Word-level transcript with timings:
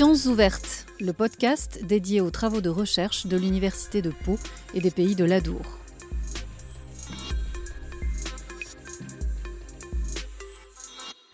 Sciences 0.00 0.24
ouvertes, 0.24 0.86
le 0.98 1.12
podcast 1.12 1.84
dédié 1.84 2.22
aux 2.22 2.30
travaux 2.30 2.62
de 2.62 2.70
recherche 2.70 3.26
de 3.26 3.36
l'Université 3.36 4.00
de 4.00 4.08
Pau 4.08 4.38
et 4.72 4.80
des 4.80 4.90
pays 4.90 5.14
de 5.14 5.26
l'Adour. 5.26 5.60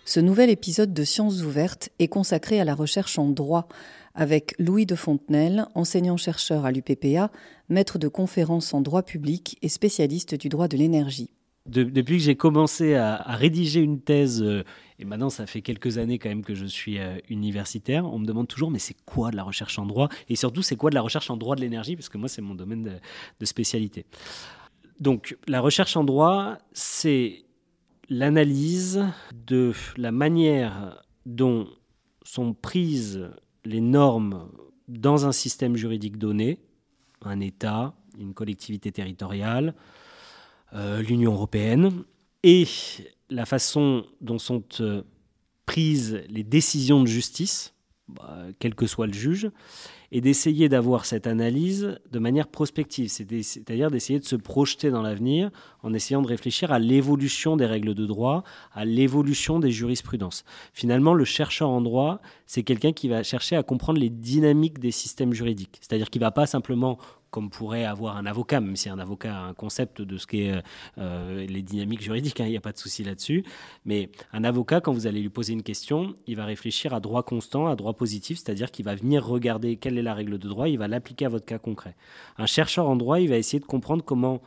Ce 0.05 0.19
nouvel 0.19 0.51
épisode 0.51 0.93
de 0.93 1.05
Sciences 1.05 1.43
ouvertes 1.43 1.91
est 2.01 2.09
consacré 2.09 2.59
à 2.59 2.65
la 2.65 2.75
recherche 2.75 3.21
en 3.21 3.29
droit 3.29 3.69
avec 4.17 4.57
Louis 4.59 4.85
de 4.85 4.97
Fontenelle, 4.97 5.67
enseignant-chercheur 5.77 6.65
à 6.65 6.73
l'UPPA, 6.73 7.31
maître 7.69 8.01
de 8.01 8.09
conférences 8.09 8.75
en 8.75 8.81
droit 8.81 9.05
public 9.05 9.59
et 9.63 9.69
spécialiste 9.69 10.35
du 10.35 10.49
droit 10.49 10.67
de 10.67 10.77
l'énergie. 10.77 11.31
Depuis 11.67 12.19
que 12.19 12.23
j'ai 12.23 12.37
commencé 12.37 12.95
à, 12.95 13.17
rédiger 13.37 13.81
une 13.81 14.01
thèse, 14.01 14.43
euh, 14.43 14.65
et 14.99 15.05
maintenant 15.05 15.31
ça 15.31 15.47
fait 15.47 15.63
quelques 15.63 15.99
années 15.99 16.19
quand 16.19 16.29
même 16.29 16.45
que 16.45 16.55
je 16.55 16.67
suis 16.67 16.99
euh, 16.99 17.19
universitaire, 17.29 18.07
on 18.07 18.19
me 18.19 18.27
demande 18.27 18.49
toujours 18.49 18.71
mais 18.71 18.79
c'est 18.79 18.97
quoi 19.05 19.31
de 19.31 19.37
la 19.37 19.43
recherche 19.43 19.79
en 19.79 19.87
droit? 19.87 20.09
Et 20.29 20.37
surtout 20.37 20.63
c'est 20.63 20.77
quoi 20.77 20.91
de 20.91 20.95
la 20.95 21.03
recherche 21.03 21.31
en 21.31 21.37
droit 21.37 21.57
de 21.57 21.61
l'énergie? 21.61 21.97
Parce 21.97 22.09
que 22.09 22.19
moi 22.19 22.29
c'est 22.29 22.43
mon 22.43 22.55
domaine 22.55 23.01
de 23.41 23.47
spécialité. 23.47 24.07
Donc 25.01 25.37
la 25.47 25.61
recherche 25.61 25.97
en 25.97 26.05
droit, 26.05 26.59
c'est 26.73 27.45
l'analyse 28.09 29.05
de 29.47 29.73
la 29.97 30.13
manière 30.13 31.03
dont 31.27 31.69
sont 32.23 32.55
prises 32.55 33.29
les 33.65 33.81
normes 33.81 34.49
dans 34.89 35.27
un 35.27 35.33
système 35.33 35.77
juridique 35.77 36.17
donné, 36.17 36.61
un 37.23 37.41
État, 37.41 37.95
une 38.19 38.35
collectivité 38.35 38.93
territoriale, 38.93 39.75
l'Union 40.73 41.33
européenne, 41.33 42.05
et 42.43 42.67
la 43.31 43.47
façon 43.47 44.05
dont 44.21 44.39
sont 44.39 44.63
euh, 44.81 45.03
prises 45.65 46.23
les 46.29 46.45
décisions 46.45 47.01
de 47.01 47.09
justice, 47.09 47.75
bah, 48.09 48.45
quel 48.61 48.77
que 48.77 48.87
soit 48.87 49.09
le 49.09 49.13
juge, 49.13 49.51
et 50.13 50.21
d'essayer 50.21 50.69
d'avoir 50.69 51.05
cette 51.05 51.27
analyse 51.27 51.99
de 52.09 52.19
manière 52.21 52.47
prospective, 52.47 53.09
c'est-à-dire 53.09 53.91
d'essayer 53.91 54.21
de 54.21 54.25
se 54.25 54.37
projeter 54.37 54.91
dans 54.91 55.03
l'avenir 55.03 55.51
en 55.83 55.93
essayant 55.93 56.23
de 56.23 56.29
réfléchir 56.29 56.71
à 56.71 56.79
l'évolution 56.79 57.57
des 57.57 57.67
règles 57.67 57.95
de 57.95 58.07
droit, 58.07 58.45
à 58.73 58.85
l'évolution 58.85 59.59
des 59.59 59.73
jurisprudences. 59.73 60.45
Finalement, 60.73 61.15
le 61.15 61.25
chercheur 61.25 61.69
en 61.69 61.81
droit, 61.81 62.21
c'est 62.47 62.63
quelqu'un 62.63 62.93
qui 62.93 63.09
va 63.09 63.25
chercher 63.25 63.57
à 63.57 63.65
comprendre 63.65 63.99
les 63.99 64.11
dynamiques 64.11 64.79
des 64.79 64.93
systèmes 64.93 65.33
juridiques, 65.33 65.79
c'est-à-dire 65.81 66.11
qu'il 66.11 66.21
ne 66.21 66.27
va 66.27 66.31
pas 66.31 66.47
simplement 66.47 66.99
comme 67.37 67.51
pourrait 67.51 67.85
avoir 67.85 68.17
un 68.17 68.25
avocat, 68.25 68.63
même 68.63 68.77
si 68.77 68.89
un 68.89 68.99
avocat 68.99 69.37
a 69.37 69.43
un 69.43 69.53
concept 69.53 70.01
de 70.01 70.17
ce 70.17 70.27
qu'est 70.27 70.55
euh, 70.97 71.45
les 71.45 71.61
dynamiques 71.61 72.01
juridiques, 72.01 72.41
hein, 72.41 72.47
il 72.47 72.53
n'y 72.53 72.57
a 72.57 72.63
pas 72.63 72.73
de 72.73 72.79
souci 72.79 73.05
là-dessus. 73.05 73.45
Mais 73.85 74.09
un 74.33 74.43
avocat, 74.43 74.81
quand 74.81 74.95
vous 74.95 75.07
allez 75.07 75.21
lui 75.21 75.29
poser 75.29 75.53
une 75.53 75.63
question, 75.63 76.15
il 76.27 76.35
va 76.35 76.47
réfléchir 76.47 76.95
à 76.95 77.01
droit 77.01 77.23
constant, 77.25 77.67
à 77.67 77.77
droit 77.77 77.93
positif, 77.93 78.39
c'est-à-dire 78.39 78.71
qu'il 78.71 78.87
va 78.87 78.95
venir 78.95 79.23
regarder 79.23 79.77
quelle 79.77 79.99
est 79.99 80.03
la 80.03 80.15
règle 80.15 80.39
de 80.39 80.49
droit, 80.49 80.67
il 80.67 80.79
va 80.79 80.89
l'appliquer 80.89 81.27
à 81.27 81.29
votre 81.29 81.45
cas 81.45 81.59
concret. 81.59 81.95
Un 82.39 82.47
chercheur 82.47 82.89
en 82.89 82.97
droit, 82.97 83.21
il 83.21 83.29
va 83.29 83.37
essayer 83.37 83.61
de 83.61 83.67
comprendre 83.67 84.03
comment, 84.03 84.41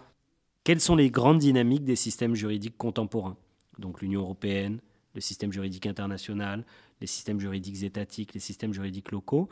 quelles 0.64 0.82
sont 0.82 0.96
les 0.96 1.12
grandes 1.12 1.38
dynamiques 1.38 1.84
des 1.84 1.96
systèmes 1.96 2.34
juridiques 2.34 2.76
contemporains. 2.76 3.38
Donc 3.78 4.02
l'Union 4.02 4.22
européenne, 4.22 4.80
le 5.14 5.22
système 5.22 5.52
juridique 5.52 5.86
international, 5.86 6.66
les 7.02 7.08
systèmes 7.08 7.40
juridiques 7.40 7.84
étatiques, 7.84 8.34
les 8.34 8.40
systèmes 8.40 8.74
juridiques 8.74 9.12
locaux. 9.12 9.48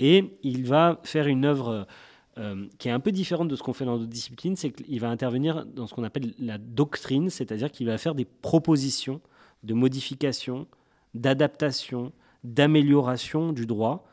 Et 0.00 0.36
il 0.42 0.66
va 0.66 1.00
faire 1.02 1.28
une 1.28 1.46
œuvre 1.46 1.86
euh, 2.38 2.66
qui 2.78 2.88
est 2.88 2.92
un 2.92 3.00
peu 3.00 3.12
différente 3.12 3.48
de 3.48 3.56
ce 3.56 3.62
qu'on 3.62 3.72
fait 3.72 3.84
dans 3.84 3.96
d'autres 3.96 4.10
disciplines, 4.10 4.56
c'est 4.56 4.70
qu'il 4.70 4.98
va 5.00 5.08
intervenir 5.08 5.64
dans 5.66 5.86
ce 5.86 5.94
qu'on 5.94 6.04
appelle 6.04 6.34
la 6.38 6.58
doctrine, 6.58 7.30
c'est-à-dire 7.30 7.70
qu'il 7.70 7.86
va 7.86 7.96
faire 7.98 8.14
des 8.14 8.24
propositions 8.24 9.20
de 9.62 9.72
modification, 9.74 10.66
d'adaptation, 11.14 12.12
d'amélioration 12.42 13.52
du 13.52 13.66
droit 13.66 14.06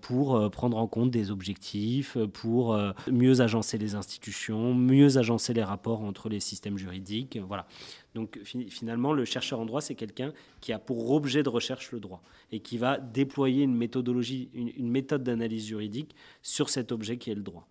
pour 0.00 0.36
euh, 0.36 0.48
prendre 0.48 0.76
en 0.76 0.86
compte 0.86 1.10
des 1.10 1.30
objectifs, 1.30 2.16
pour 2.32 2.78
mieux 3.10 3.40
agencer 3.40 3.78
les 3.78 3.94
institutions, 3.94 4.74
mieux 4.74 5.18
agencer 5.18 5.54
les 5.54 5.62
rapports 5.62 6.02
entre 6.02 6.28
les 6.28 6.40
systèmes 6.40 6.78
juridiques. 6.78 7.38
Voilà. 7.46 7.66
Donc 8.14 8.38
finalement, 8.44 9.12
le 9.12 9.24
chercheur 9.24 9.60
en 9.60 9.64
droit, 9.64 9.80
c'est 9.80 9.94
quelqu'un 9.94 10.32
qui 10.60 10.72
a 10.72 10.78
pour 10.78 11.10
objet 11.12 11.42
de 11.42 11.48
recherche 11.48 11.92
le 11.92 12.00
droit 12.00 12.22
et 12.50 12.60
qui 12.60 12.76
va 12.78 12.98
déployer 12.98 13.64
une 13.64 13.74
méthodologie, 13.74 14.50
une, 14.54 14.90
méthode 14.90 15.22
d'analyse 15.22 15.66
juridique 15.66 16.14
sur 16.42 16.68
cet 16.68 16.92
objet 16.92 17.16
qui 17.16 17.30
est 17.30 17.34
le 17.34 17.42
droit. 17.42 17.66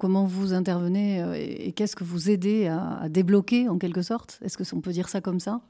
Comment 0.00 0.24
vous 0.24 0.54
intervenez 0.54 1.66
et 1.66 1.72
qu'est-ce 1.72 1.94
que 1.94 2.04
vous 2.04 2.30
aidez 2.30 2.68
à, 2.68 3.08
débloquer 3.10 3.68
en 3.68 3.78
quelque 3.78 4.02
sorte? 4.02 4.38
Est-ce 4.42 4.56
que 4.56 4.64
on 4.74 4.80
peut 4.80 4.92
dire 4.92 5.10
ça 5.10 5.20
comme 5.20 5.40
ça? 5.40 5.60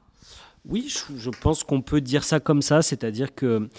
Oui, 0.67 0.93
je, 1.15 1.29
pense 1.29 1.63
qu'on 1.63 1.81
peut 1.81 2.01
dire 2.01 2.23
ça 2.23 2.39
comme 2.39 2.61
ça, 2.61 2.81
c'est-à-dire 2.81 3.33
que 3.33 3.69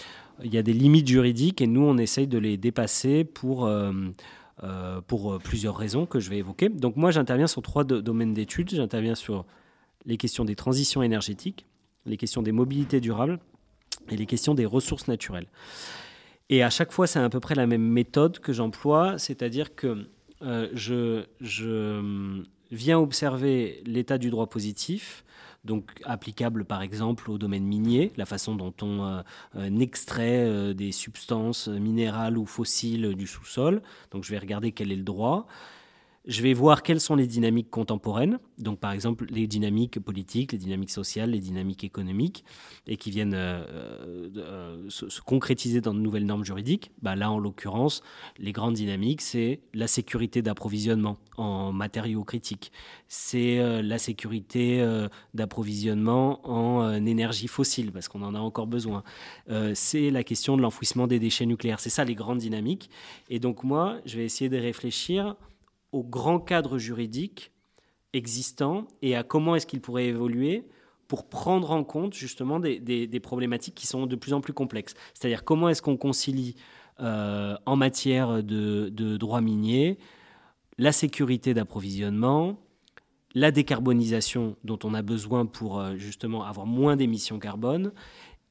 il 0.43 0.53
y 0.53 0.59
a 0.59 0.63
des 0.63 0.73
limites 0.73 1.07
juridiques 1.07 1.61
et 1.61 1.67
nous, 1.67 1.83
on 1.83 1.99
essaye 1.99 2.27
de 2.27 2.39
les 2.39 2.57
dépasser 2.57 3.23
pour, 3.23 3.67
euh, 3.67 3.93
euh, 4.65 5.01
plusieurs 5.45 5.77
raisons 5.77 6.07
que 6.07 6.19
je 6.19 6.31
vais 6.31 6.39
évoquer. 6.39 6.69
Donc 6.69 6.97
moi, 6.97 7.11
j'interviens 7.13 7.47
sur 7.47 7.63
trois 7.63 7.85
domaines 7.85 8.35
d'études. 8.35 8.71
J'interviens 8.71 9.15
sur 9.15 9.45
les 10.05 10.17
questions 10.17 10.45
des 10.45 10.57
transitions 10.57 11.03
énergétiques, 11.03 11.67
les 12.07 12.17
questions 12.17 12.43
des 12.43 12.51
mobilités 12.51 13.01
durables 13.01 13.39
et 14.11 14.17
les 14.17 14.27
questions 14.27 14.55
des 14.55 14.67
ressources 14.67 15.07
naturelles. 15.07 15.47
Et 16.49 16.63
à 16.63 16.71
chaque 16.71 16.93
fois, 16.93 17.07
c'est 17.07 17.21
à 17.21 17.29
peu 17.29 17.41
près 17.41 17.55
la 17.55 17.67
même 17.67 17.87
méthode 17.87 18.41
que 18.41 18.53
j'emploie, 18.53 19.19
c'est-à-dire 19.19 19.77
que 19.77 20.09
euh, 20.43 20.69
je, 20.75 21.25
je 21.41 22.43
viens 22.73 22.99
observer 22.99 23.83
l'état 23.87 24.19
du 24.19 24.31
droit 24.31 24.49
positif, 24.49 25.25
donc 25.65 25.91
applicable 26.05 26.65
par 26.65 26.83
exemple 26.83 27.31
au 27.31 27.39
domaine 27.39 27.65
minier, 27.65 28.13
la 28.17 28.27
façon 28.27 28.57
dont 28.57 28.75
on 28.83 29.05
euh, 29.05 29.23
euh, 29.57 29.79
extrait 29.79 30.45
euh, 30.45 30.75
des 30.75 30.93
substances 30.93 31.69
minérales 31.69 32.37
ou 32.37 32.47
fossiles 32.47 33.15
du 33.15 33.27
sous-sol. 33.27 33.83
Donc 34.11 34.25
je 34.25 34.31
vais 34.31 34.39
regarder 34.39 34.73
quel 34.73 34.91
est 34.91 34.97
le 34.97 35.05
droit. 35.05 35.47
Je 36.25 36.41
vais 36.41 36.55
voir 36.55 36.85
quelles 36.85 37.01
sont 37.01 37.17
les 37.17 37.27
dynamiques 37.27 37.69
contemporaines, 37.69 38.39
donc 38.57 38.79
par 38.79 38.93
exemple 38.93 39.27
les 39.29 39.49
dynamiques 39.49 39.99
politiques, 39.99 40.53
les 40.53 40.59
dynamiques 40.59 40.93
sociales, 40.93 41.31
les 41.31 41.41
dynamiques 41.41 41.83
économiques, 41.83 42.45
et 42.87 42.97
qui 42.97 43.11
viennent 43.11 43.35
euh, 43.35 44.29
euh, 44.37 44.89
se, 44.89 45.21
concrétiser 45.21 45.81
dans 45.81 45.93
de 45.93 45.99
nouvelles 45.99 46.25
normes 46.25 46.45
juridiques. 46.45 46.93
Bah, 47.03 47.17
là, 47.17 47.29
en 47.29 47.41
l'occurrence, 47.41 48.03
les 48.39 48.53
grandes 48.53 48.75
dynamiques, 48.75 49.21
c'est 49.21 49.63
la 49.75 49.89
sécurité 49.89 50.43
d'approvisionnement 50.43 51.19
en 51.37 51.73
matériaux 51.73 52.23
critiques, 52.23 52.71
c'est 53.09 53.59
euh, 53.59 53.83
la 53.83 53.99
sécurité 53.99 54.87
d'approvisionnement 55.35 56.49
en 56.49 57.05
énergie 57.05 57.49
fossile, 57.49 57.91
parce 57.91 58.07
qu'on 58.07 58.23
en 58.23 58.37
a 58.37 58.39
encore 58.39 58.69
besoin, 58.69 59.03
c'est 59.75 60.11
la 60.11 60.23
question 60.23 60.57
de 60.57 60.63
l'enfouissement 60.63 61.09
des 61.09 61.19
déchets 61.19 61.47
nucléaires. 61.47 61.81
C'est 61.81 61.91
ça 61.91 62.05
les 62.05 62.15
grandes 62.15 62.39
dynamiques. 62.39 62.91
Et 63.29 63.41
donc 63.41 63.65
moi, 63.65 63.99
je 64.07 64.19
vais 64.19 64.25
essayer 64.25 64.49
de 64.49 64.57
réfléchir 64.57 65.35
au 65.93 66.03
grand 66.03 66.41
cadre 66.41 66.79
juridique 66.79 67.53
existant 68.13 68.87
et 69.01 69.15
à 69.17 69.23
comment 69.23 69.55
est-ce 69.55 69.67
qu'il 69.67 69.81
pourrait 69.81 70.07
évoluer 70.07 70.67
pour 71.09 71.29
prendre 71.29 71.71
en 71.71 71.85
compte 71.85 72.15
justement 72.15 72.59
des, 72.59 73.21
problématiques 73.21 73.75
qui 73.75 73.87
sont 73.87 74.07
de 74.07 74.17
plus 74.17 74.33
en 74.33 74.41
plus 74.41 74.55
complexes. 74.55 74.95
C'est-à-dire 75.15 75.45
comment 75.45 75.69
est-ce 75.69 75.83
qu'on 75.83 75.97
concilie 75.97 76.57
euh, 77.01 77.57
en 77.67 77.77
matière 77.77 78.43
de, 78.43 78.89
de 78.91 79.17
droit 79.17 79.41
minier 79.41 79.99
la 80.79 80.93
sécurité 80.93 81.55
d'approvisionnement, 81.55 82.59
la 83.35 83.51
décarbonisation 83.51 84.57
dont 84.65 84.79
on 84.85 84.95
a 84.95 85.03
besoin 85.03 85.47
pour 85.47 85.79
euh, 85.79 85.97
justement 85.97 86.45
avoir 86.45 86.67
moins 86.67 86.97
d'émissions 86.97 87.39
carbone 87.39 87.93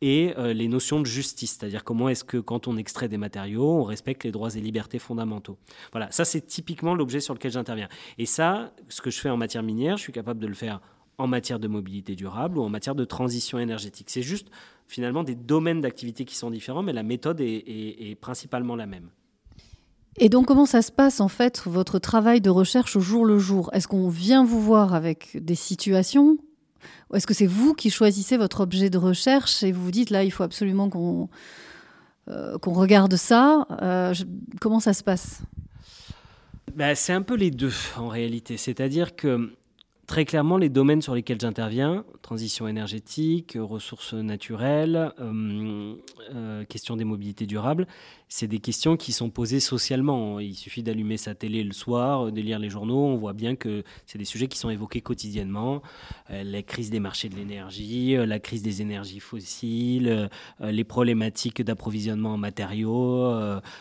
et 0.02 0.34
euh, 0.38 0.54
les 0.54 0.68
notions 0.68 1.00
de 1.00 1.06
justice, 1.06 1.58
c'est-à-dire 1.58 1.84
comment 1.84 2.10
est-ce 2.10 2.24
que 2.24 2.38
quand 2.38 2.68
on 2.68 2.78
extrait 2.78 3.08
des 3.08 3.18
matériaux, 3.18 3.78
on 3.78 3.84
respecte 3.84 4.24
les 4.24 4.32
droits 4.32 4.56
et 4.56 4.60
libertés 4.60 5.00
fondamentaux. 5.00 5.58
Voilà, 5.92 6.10
ça 6.12 6.26
c'est 6.26 6.42
typiquement 6.42 6.96
l'objet 6.96 7.20
sur 7.20 7.34
lequel 7.34 7.52
j'interviens. 7.52 7.90
Et 8.18 8.26
ça, 8.26 8.74
ce 8.90 9.02
que 9.02 9.12
je 9.12 9.20
fais 9.20 9.30
en 9.30 9.38
matière 9.38 9.64
minière, 9.64 9.98
je 9.98 10.04
suis 10.04 10.14
capable 10.14 10.40
de 10.40 10.48
le 10.48 10.56
faire 10.56 10.82
en 11.18 11.28
matière 11.28 11.60
de 11.60 11.68
mobilité 11.68 12.16
durable 12.16 12.58
ou 12.58 12.64
en 12.64 12.70
matière 12.70 12.96
de 12.96 13.06
transition 13.06 13.60
énergétique. 13.60 14.10
C'est 14.10 14.24
juste 14.24 14.48
finalement 14.88 15.24
des 15.24 15.36
domaines 15.36 15.82
d'activité 15.82 16.26
qui 16.26 16.36
sont 16.36 16.50
différents, 16.50 16.82
mais 16.82 16.94
la 16.94 17.04
méthode 17.04 17.40
est, 17.42 17.64
est 17.68 18.16
principalement 18.16 18.76
la 18.76 18.88
même. 18.88 19.10
Et 20.18 20.30
donc 20.30 20.48
comment 20.48 20.66
ça 20.66 20.82
se 20.82 20.92
passe 20.92 21.22
en 21.22 21.28
fait, 21.28 21.62
votre 21.66 22.00
travail 22.00 22.42
de 22.42 22.50
recherche 22.50 22.96
au 22.96 23.00
jour 23.00 23.24
le 23.24 23.38
jour? 23.38 23.70
Est-ce 23.74 23.88
qu'on 23.88 24.10
vient 24.10 24.44
vous 24.44 24.60
voir 24.60 24.94
avec 24.94 25.38
des 25.42 25.56
situations 25.56 26.38
est-ce 27.14 27.28
que 27.28 27.34
c'est 27.34 27.48
vous 27.48 27.74
qui 27.74 27.90
choisissez 27.90 28.38
votre 28.38 28.62
objet 28.62 28.90
de 28.90 28.98
recherche 28.98 29.64
et 29.64 29.72
vous 29.72 29.84
vous 29.84 29.92
dites 29.92 30.10
là, 30.10 30.24
il 30.24 30.32
faut 30.32 30.44
absolument 30.44 30.90
qu'on 30.90 31.30
euh, 32.30 32.58
regarde 32.64 33.16
ça 33.16 33.66
euh, 33.82 34.14
Comment 34.60 34.80
ça 34.80 34.94
se 34.94 35.04
passe? 35.04 35.42
Bah, 36.76 36.96
C'est 36.96 37.14
un 37.14 37.22
peu 37.22 37.36
les 37.36 37.52
deux 37.52 37.74
en 37.98 38.08
réalité. 38.08 38.58
C'est-à-dire 38.58 39.16
que 39.16 39.52
Très 40.12 40.26
clairement, 40.26 40.58
les 40.58 40.68
domaines 40.68 41.02
sur 41.02 41.16
lesquels 41.16 41.40
j'interviens, 41.40 42.04
transition 42.22 42.68
énergétique, 42.68 43.58
ressources 43.58 44.14
naturelles, 44.14 45.14
euh, 45.22 46.66
question 46.66 46.98
des 46.98 47.06
mobilités 47.06 47.46
durables, 47.46 47.88
c'est 48.34 48.48
des 48.48 48.60
questions 48.60 48.96
qui 48.96 49.12
sont 49.12 49.30
posées 49.30 49.60
socialement. 49.60 50.40
Il 50.40 50.56
suffit 50.56 50.84
d'allumer 50.84 51.18
sa 51.18 51.36
télé 51.36 51.66
le 51.66 51.74
soir, 51.74 52.32
de 52.32 52.42
lire 52.42 52.60
les 52.60 52.70
journaux, 52.70 53.08
on 53.08 53.18
voit 53.18 53.34
bien 53.34 53.58
que 53.58 53.84
c'est 54.06 54.18
des 54.18 54.24
sujets 54.24 54.48
qui 54.48 54.58
sont 54.58 54.70
évoqués 54.70 55.02
quotidiennement. 55.02 55.82
Euh, 56.30 56.42
la 56.46 56.62
crise 56.62 56.90
des 56.90 57.02
marchés 57.02 57.28
de 57.28 57.36
l'énergie, 57.36 58.16
euh, 58.16 58.26
la 58.26 58.40
crise 58.40 58.64
des 58.64 58.82
énergies 58.82 59.20
fossiles, 59.20 60.08
euh, 60.08 60.72
les 60.72 60.86
problématiques 60.86 61.62
d'approvisionnement 61.62 62.36
en 62.36 62.38
matériaux, 62.38 63.30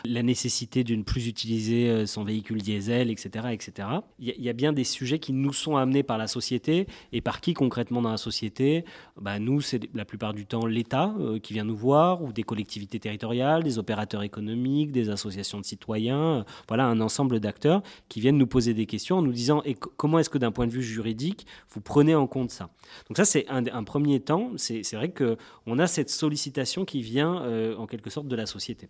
la 0.03 0.23
nécessité 0.23 0.83
de 0.83 0.95
ne 0.95 1.03
plus 1.03 1.27
utiliser 1.27 2.05
son 2.05 2.25
véhicule 2.25 2.61
diesel, 2.61 3.09
etc. 3.09 3.47
etc. 3.51 3.87
Il 4.19 4.35
y, 4.37 4.49
a 4.49 4.53
bien 4.53 4.73
des 4.73 4.83
sujets 4.83 5.19
qui 5.19 5.31
nous 5.31 5.53
sont 5.53 5.77
amenés 5.77 6.03
par 6.03 6.17
la 6.17 6.27
société 6.27 6.87
et 7.13 7.21
par 7.21 7.39
qui 7.39 7.53
concrètement 7.53 8.01
dans 8.01 8.11
la 8.11 8.17
société 8.17 8.83
bah, 9.19 9.39
Nous, 9.39 9.61
c'est 9.61 9.79
la 9.93 10.03
plupart 10.03 10.33
du 10.33 10.45
temps 10.45 10.65
l'État 10.65 11.13
qui 11.41 11.53
vient 11.53 11.63
nous 11.63 11.75
voir 11.75 12.21
ou 12.21 12.33
des 12.33 12.43
collectivités 12.43 12.99
territoriales, 12.99 13.63
des 13.63 13.77
opérateurs 13.77 14.23
économiques 14.23 14.40
des 14.41 15.09
associations 15.09 15.59
de 15.59 15.65
citoyens, 15.65 16.39
euh, 16.39 16.43
voilà 16.67 16.85
un 16.85 16.99
ensemble 17.01 17.39
d'acteurs 17.39 17.81
qui 18.09 18.19
viennent 18.19 18.37
nous 18.37 18.47
poser 18.47 18.73
des 18.73 18.85
questions 18.85 19.17
en 19.17 19.21
nous 19.21 19.31
disant 19.31 19.61
et 19.65 19.75
comment 19.75 20.19
est-ce 20.19 20.29
que 20.29 20.37
d'un 20.37 20.51
point 20.51 20.67
de 20.67 20.71
vue 20.71 20.83
juridique, 20.83 21.45
vous 21.69 21.81
prenez 21.81 22.15
en 22.15 22.27
compte 22.27 22.51
ça? 22.51 22.69
Donc 23.07 23.17
ça, 23.17 23.25
c'est 23.25 23.45
un, 23.49 23.83
premier 23.83 24.19
temps. 24.19 24.51
C'est 24.57 24.93
vrai 24.93 25.11
qu'on 25.11 25.79
a 25.79 25.87
cette 25.87 26.09
sollicitation 26.09 26.85
qui 26.85 27.01
vient 27.01 27.41
euh, 27.43 27.75
en 27.77 27.87
quelque 27.87 28.09
sorte 28.09 28.27
de 28.27 28.35
la 28.35 28.45
société. 28.45 28.89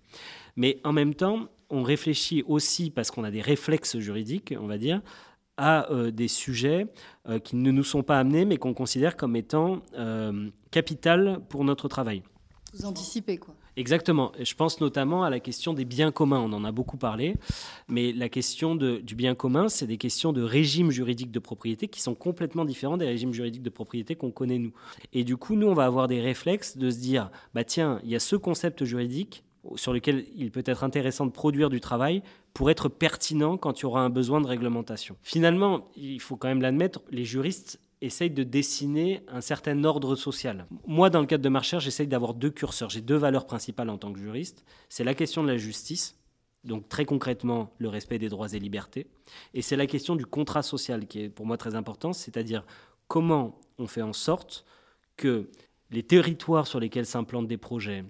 Mais 0.55 0.79
en 0.83 0.93
même 0.93 1.13
temps, 1.13 1.47
on 1.69 1.83
réfléchit 1.83 2.43
aussi, 2.47 2.89
parce 2.89 3.11
qu'on 3.11 3.23
a 3.23 3.31
des 3.31 3.41
réflexes 3.41 3.97
juridiques, 3.97 4.53
on 4.59 4.67
va 4.67 4.77
dire, 4.77 5.01
à 5.57 5.91
euh, 5.91 6.11
des 6.11 6.27
sujets 6.27 6.87
qui 7.43 7.55
ne 7.55 7.71
nous 7.71 7.83
sont 7.83 8.03
pas 8.03 8.19
amenés, 8.19 8.45
mais 8.45 8.57
qu'on 8.57 8.73
considère 8.73 9.15
comme 9.15 9.35
étant 9.35 9.81
capital 10.71 11.39
pour 11.49 11.63
notre 11.63 11.87
travail. 11.87 12.23
Vous 12.73 12.85
anticipez 12.85 13.37
quoi 13.37 13.55
Exactement. 13.77 14.31
Je 14.39 14.53
pense 14.53 14.81
notamment 14.81 15.23
à 15.23 15.29
la 15.29 15.39
question 15.39 15.73
des 15.73 15.85
biens 15.85 16.11
communs. 16.11 16.39
On 16.39 16.51
en 16.53 16.65
a 16.65 16.71
beaucoup 16.71 16.97
parlé. 16.97 17.35
Mais 17.87 18.11
la 18.11 18.29
question 18.29 18.75
du 18.75 19.15
bien 19.15 19.35
commun, 19.35 19.69
c'est 19.69 19.87
des 19.87 19.97
questions 19.97 20.33
de 20.33 20.41
régime 20.41 20.91
juridique 20.91 21.31
de 21.31 21.39
propriété 21.39 21.87
qui 21.87 22.01
sont 22.01 22.15
complètement 22.15 22.65
différents 22.65 22.97
des 22.97 23.05
régimes 23.05 23.33
juridiques 23.33 23.63
de 23.63 23.69
propriété 23.69 24.15
qu'on 24.15 24.31
connaît 24.31 24.59
nous. 24.59 24.73
Et 25.13 25.23
du 25.23 25.37
coup, 25.37 25.55
nous, 25.55 25.67
on 25.67 25.73
va 25.73 25.85
avoir 25.85 26.07
des 26.07 26.19
réflexes 26.19 26.77
de 26.77 26.89
se 26.89 26.99
dire, 26.99 27.31
bah 27.53 27.63
tiens, 27.63 27.99
il 28.03 28.09
y 28.09 28.15
a 28.15 28.19
ce 28.19 28.35
concept 28.35 28.83
juridique 28.83 29.43
sur 29.75 29.93
lequel 29.93 30.25
il 30.35 30.51
peut 30.51 30.63
être 30.65 30.83
intéressant 30.83 31.25
de 31.25 31.31
produire 31.31 31.69
du 31.69 31.79
travail 31.79 32.23
pour 32.53 32.71
être 32.71 32.89
pertinent 32.89 33.57
quand 33.57 33.79
il 33.79 33.83
y 33.83 33.85
aura 33.85 34.01
un 34.01 34.09
besoin 34.09 34.41
de 34.41 34.47
réglementation. 34.47 35.15
Finalement, 35.21 35.87
il 35.95 36.19
faut 36.19 36.35
quand 36.35 36.47
même 36.47 36.61
l'admettre, 36.61 37.01
les 37.11 37.25
juristes 37.25 37.79
essaye 38.01 38.29
de 38.29 38.43
dessiner 38.43 39.21
un 39.27 39.41
certain 39.41 39.83
ordre 39.83 40.15
social. 40.15 40.65
Moi, 40.87 41.09
dans 41.09 41.21
le 41.21 41.27
cadre 41.27 41.43
de 41.43 41.49
ma 41.49 41.59
recherche, 41.59 41.83
j'essaye 41.83 42.07
d'avoir 42.07 42.33
deux 42.33 42.49
curseurs. 42.49 42.89
J'ai 42.89 43.01
deux 43.01 43.15
valeurs 43.15 43.45
principales 43.45 43.89
en 43.89 43.97
tant 43.97 44.11
que 44.11 44.19
juriste. 44.19 44.65
C'est 44.89 45.03
la 45.03 45.13
question 45.13 45.43
de 45.43 45.47
la 45.47 45.57
justice, 45.57 46.17
donc 46.63 46.89
très 46.89 47.05
concrètement 47.05 47.71
le 47.77 47.89
respect 47.89 48.17
des 48.17 48.29
droits 48.29 48.53
et 48.53 48.59
libertés, 48.59 49.07
et 49.53 49.61
c'est 49.61 49.75
la 49.75 49.87
question 49.87 50.15
du 50.15 50.25
contrat 50.25 50.63
social 50.63 51.07
qui 51.07 51.21
est 51.21 51.29
pour 51.29 51.45
moi 51.45 51.57
très 51.57 51.75
important, 51.75 52.13
c'est-à-dire 52.13 52.65
comment 53.07 53.59
on 53.77 53.87
fait 53.87 54.01
en 54.01 54.13
sorte 54.13 54.65
que 55.17 55.49
les 55.91 56.03
territoires 56.03 56.67
sur 56.67 56.79
lesquels 56.79 57.05
s'implantent 57.05 57.47
des 57.47 57.57
projets, 57.57 58.05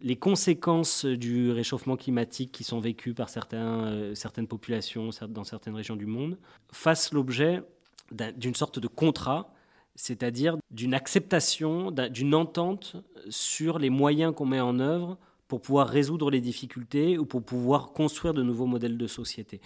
les 0.00 0.16
conséquences 0.16 1.04
du 1.04 1.52
réchauffement 1.52 1.96
climatique 1.96 2.50
qui 2.50 2.64
sont 2.64 2.80
vécues 2.80 3.14
par 3.14 3.28
euh, 3.52 4.14
certaines 4.14 4.48
populations 4.48 5.10
dans 5.28 5.44
certaines 5.44 5.74
régions 5.74 5.96
du 5.96 6.06
monde 6.06 6.38
fassent 6.72 7.12
l'objet 7.12 7.62
d'une 8.10 8.54
sorte 8.54 8.78
de 8.78 8.88
contrat, 8.88 9.52
c'est-à-dire 9.94 10.56
d'une 10.70 10.94
acceptation, 10.94 11.90
d'une 11.90 12.34
entente 12.34 12.96
sur 13.28 13.78
les 13.78 13.90
moyens 13.90 14.34
qu'on 14.34 14.46
met 14.46 14.60
en 14.60 14.78
œuvre 14.78 15.18
pour 15.48 15.60
pouvoir 15.60 15.88
résoudre 15.88 16.30
les 16.30 16.40
difficultés 16.40 17.18
ou 17.18 17.26
pour 17.26 17.42
pouvoir 17.42 17.92
construire 17.92 18.32
de 18.32 18.42
nouveaux 18.42 18.66
modèles 18.66 18.96
de 18.96 19.06
société. 19.06 19.60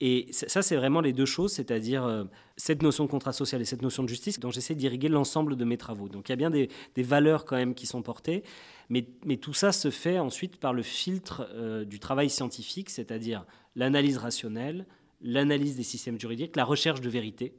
Et 0.00 0.28
ça, 0.30 0.62
c'est 0.62 0.76
vraiment 0.76 1.00
les 1.00 1.12
deux 1.12 1.26
choses, 1.26 1.52
c'est-à-dire 1.52 2.04
euh, 2.04 2.24
cette 2.56 2.82
notion 2.82 3.04
de 3.04 3.10
contrat 3.10 3.32
social 3.32 3.60
et 3.60 3.64
cette 3.64 3.82
notion 3.82 4.04
de 4.04 4.08
justice 4.08 4.38
dont 4.38 4.50
j'essaie 4.50 4.76
d'irriguer 4.76 5.08
l'ensemble 5.08 5.56
de 5.56 5.64
mes 5.64 5.76
travaux. 5.76 6.08
Donc 6.08 6.28
il 6.28 6.32
y 6.32 6.34
a 6.34 6.36
bien 6.36 6.50
des, 6.50 6.68
valeurs 6.98 7.44
quand 7.44 7.56
même 7.56 7.74
qui 7.74 7.86
sont 7.86 8.00
portées, 8.00 8.44
mais, 8.90 9.02
tout 9.36 9.52
ça 9.52 9.72
se 9.72 9.90
fait 9.90 10.18
ensuite 10.18 10.56
par 10.56 10.72
le 10.72 10.82
filtre 10.82 11.48
euh, 11.52 11.84
du 11.84 11.98
travail 11.98 12.30
scientifique, 12.30 12.90
c'est-à-dire 12.90 13.44
l'analyse 13.74 14.18
rationnelle, 14.18 14.86
l'analyse 15.20 15.76
des 15.76 15.82
systèmes 15.82 16.18
juridiques, 16.18 16.54
la 16.54 16.64
recherche 16.64 17.00
de 17.00 17.08
vérité 17.08 17.54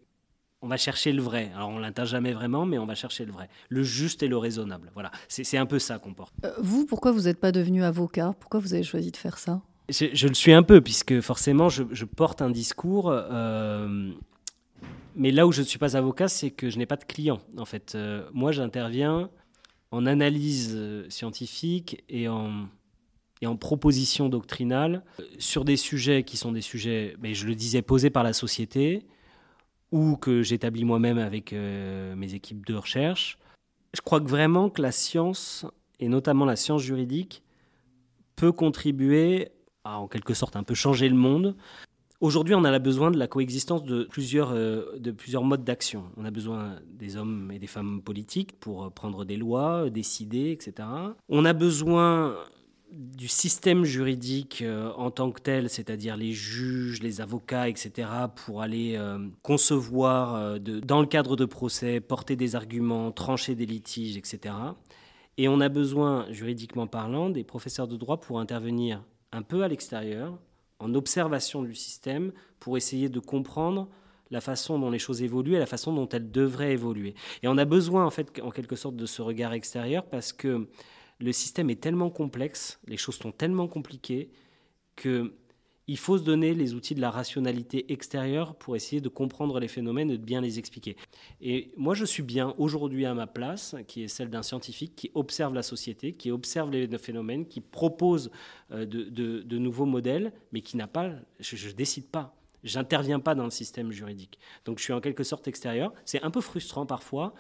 on 0.62 0.68
va 0.68 0.78
chercher 0.78 1.12
le 1.12 1.22
vrai. 1.22 1.52
Alors 1.56 1.70
on 1.70 1.80
l'atteint 1.80 2.06
jamais 2.06 2.34
vraiment, 2.34 2.66
mais 2.66 2.78
on 2.78 2.86
va 2.86 2.96
chercher 2.96 3.26
le 3.26 3.32
vrai. 3.32 3.50
Le 3.70 3.84
juste 3.84 4.24
et 4.24 4.28
le 4.28 4.38
raisonnable. 4.38 4.92
Voilà, 4.94 5.12
c'est 5.28 5.58
un 5.58 5.66
peu 5.66 5.80
ça 5.80 6.00
qu'on 6.00 6.14
porte. 6.14 6.34
Euh, 6.44 6.54
vous, 6.60 6.86
pourquoi 6.86 7.12
vous 7.12 7.22
n'êtes 7.22 7.40
pas 7.40 7.52
devenu 7.52 7.84
avocat? 7.84 8.36
Pourquoi 8.40 8.60
vous 8.60 8.74
avez 8.74 8.84
choisi 8.84 9.12
de 9.12 9.18
faire 9.18 9.38
ça? 9.38 9.62
Je, 9.90 10.28
le 10.28 10.34
suis 10.36 10.54
un 10.54 10.62
peu, 10.62 10.82
puisque 10.82 11.20
forcément, 11.22 11.68
je, 11.70 12.06
porte 12.06 12.44
un 12.44 12.52
discours. 12.52 13.10
Euh, 13.10 14.12
mais 15.16 15.32
là 15.32 15.48
où 15.48 15.52
je 15.52 15.62
ne 15.62 15.66
suis 15.66 15.80
pas 15.80 15.98
avocat, 15.98 16.28
c'est 16.28 16.52
que 16.52 16.70
je 16.70 16.78
n'ai 16.78 16.86
pas 16.86 16.96
de 16.96 17.06
client. 17.06 17.40
En 17.58 17.66
fait, 17.66 17.96
euh, 17.96 18.24
moi, 18.32 18.52
j'interviens 18.52 19.32
en 19.90 20.06
analyse 20.06 20.78
scientifique 21.10 22.04
et 22.08 22.28
en, 22.28 22.68
et 23.42 23.48
en 23.48 23.56
proposition 23.56 24.30
doctrinale 24.30 25.04
sur 25.40 25.66
des 25.66 25.78
sujets 25.78 26.22
qui 26.22 26.38
sont 26.38 26.52
des 26.52 26.62
sujets, 26.62 27.16
mais 27.20 27.34
je 27.34 27.48
le 27.48 27.56
disais, 27.56 27.82
posés 27.82 28.12
par 28.12 28.22
la 28.22 28.34
société, 28.34 29.08
ou 29.92 30.16
que 30.18 30.42
j'établis 30.42 30.86
moi-même 30.86 31.18
avec 31.18 31.54
euh, 31.54 32.16
mes 32.16 32.34
équipes 32.34 32.66
de 32.66 32.76
recherche. 32.76 33.38
Je 33.94 34.02
crois 34.02 34.20
vraiment 34.20 34.70
que 34.70 34.82
la 34.82 34.92
science, 34.92 35.66
et 36.00 36.08
notamment 36.08 36.46
la 36.46 36.56
science 36.56 36.82
juridique, 36.82 37.44
peut 38.36 38.52
contribuer 38.52 39.50
à 39.84 40.00
en 40.00 40.08
quelque 40.08 40.34
sorte 40.34 40.56
un 40.56 40.64
peu 40.64 40.76
changer 40.76 41.10
le 41.10 41.16
monde. 41.16 41.56
Aujourd'hui, 42.22 42.54
on 42.54 42.66
a 42.66 42.80
besoin 42.80 43.12
de 43.12 43.18
la 43.18 43.28
coexistence 43.28 43.82
euh, 43.90 44.06
de 45.00 45.12
plusieurs 45.12 45.44
modes 45.44 45.64
d'action. 45.64 46.06
On 46.18 46.26
a 46.26 46.32
besoin 46.32 46.76
des 46.86 47.16
hommes 47.16 47.50
et 47.52 47.60
des 47.60 47.68
femmes 47.68 48.02
politiques 48.02 48.60
pour 48.60 48.92
prendre 48.92 49.26
des 49.26 49.38
lois, 49.38 49.90
décider, 49.90 50.52
etc. 50.52 50.88
On 51.30 51.46
a 51.46 51.54
besoin 51.54 52.36
du 52.92 53.28
système 53.28 53.84
juridique 53.84 54.62
euh, 54.62 54.92
en 54.94 55.12
tant 55.12 55.32
que 55.32 55.42
tel, 55.42 55.70
c'est-à-dire 55.70 56.18
les 56.18 56.32
juges, 56.32 57.02
les 57.02 57.22
avocats, 57.22 57.70
etc., 57.70 58.10
pour 58.36 58.62
aller 58.62 58.96
euh, 58.98 59.20
concevoir, 59.44 60.36
euh, 60.36 60.60
dans 60.60 61.02
le 61.02 61.08
cadre 61.08 61.36
de 61.36 61.46
procès, 61.46 62.00
porter 62.00 62.36
des 62.36 62.56
arguments, 62.56 63.12
trancher 63.12 63.56
des 63.56 63.66
litiges, 63.66 64.18
etc. 64.18 64.56
Et 65.38 65.48
on 65.48 65.62
a 65.62 65.70
besoin, 65.70 66.26
juridiquement 66.32 66.88
parlant, 66.88 67.30
des 67.30 67.44
professeurs 67.44 67.88
de 67.88 67.96
droit 67.96 68.20
pour 68.20 68.40
intervenir 68.40 69.04
un 69.32 69.44
peu 69.44 69.64
à 69.64 69.68
l'extérieur, 69.68 70.40
en 70.80 70.94
observation 70.96 71.62
du 71.62 71.76
système, 71.76 72.32
pour 72.60 72.76
essayer 72.78 73.10
de 73.10 73.20
comprendre 73.20 73.88
la 74.32 74.42
façon 74.42 74.80
dont 74.80 74.90
les 74.90 75.00
choses 75.00 75.22
évoluent 75.22 75.56
et 75.56 75.60
la 75.60 75.66
façon 75.66 75.94
dont 75.94 76.08
elles 76.10 76.32
devraient 76.32 76.74
évoluer. 76.74 77.16
Et 77.44 77.48
on 77.48 77.58
a 77.58 77.66
besoin, 77.66 78.06
en 78.06 78.10
fait, 78.10 78.40
en 78.44 78.52
quelque 78.52 78.76
sorte, 78.76 78.96
de 78.96 79.06
ce 79.06 79.22
regard 79.22 79.54
extérieur 79.54 80.06
parce 80.06 80.34
que 80.34 80.68
le 81.20 81.32
système 81.32 81.70
est 81.70 81.82
tellement 81.82 82.10
complexe, 82.10 82.80
les 82.88 82.98
choses 82.98 83.18
sont 83.18 83.32
tellement 83.32 83.68
compliquées 83.68 84.30
que 84.96 85.34
il 85.90 85.98
faut 85.98 86.20
se 86.20 86.24
donner 86.24 86.54
les 86.54 86.76
outils 86.76 86.94
de 86.94 87.02
la 87.02 87.10
rationalité 87.10 87.92
extérieure 87.92 88.54
pour 88.54 88.76
essayer 88.76 89.02
de 89.02 89.10
comprendre 89.10 89.60
les 89.60 89.68
phénomènes 89.68 90.12
et 90.12 90.20
de 90.20 90.24
bien 90.24 90.40
les 90.40 90.60
expliquer. 90.60 90.96
Et 91.42 91.72
moi, 91.78 91.96
je 91.96 92.06
suis 92.06 92.22
bien 92.22 92.54
aujourd'hui 92.60 93.08
à 93.08 93.16
ma 93.16 93.26
place, 93.26 93.76
qui 93.88 94.04
est 94.04 94.08
celle 94.08 94.30
d'un 94.30 94.44
scientifique 94.44 94.96
qui 94.96 95.10
observe 95.16 95.56
la 95.56 95.64
société, 95.64 96.14
qui 96.14 96.30
observe 96.30 96.70
les 96.70 96.96
phénomènes, 97.00 97.48
qui 97.48 97.60
propose 97.60 98.30
euh, 98.72 98.86
de, 98.86 99.58
nouveaux 99.58 99.88
modèles, 99.88 100.32
mais 100.52 100.62
qui 100.62 100.78
n'a 100.78 100.86
pas, 100.86 101.10
je 101.40 101.68
ne 101.68 101.74
décide 101.74 102.06
pas. 102.06 102.36
J'interviens 102.64 103.20
pas 103.20 103.34
dans 103.34 103.46
le 103.46 103.50
système 103.50 103.92
juridique. 103.92 104.38
Donc 104.66 104.78
je 104.78 104.84
suis 104.84 104.94
en 104.94 105.02
quelque 105.02 105.24
sorte 105.24 105.48
extérieur. 105.48 105.92
C'est 106.06 106.22
un 106.22 106.30
peu 106.30 106.42
frustrant 106.42 106.86
parfois, 106.86 107.34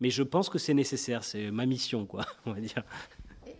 mais 0.00 0.10
je 0.10 0.22
pense 0.22 0.50
que 0.50 0.58
c'est 0.58 0.74
nécessaire. 0.74 1.24
C'est 1.24 1.50
ma 1.50 1.64
mission, 1.64 2.04
quoi, 2.04 2.26
on 2.44 2.52
va 2.52 2.60
dire. 2.60 2.84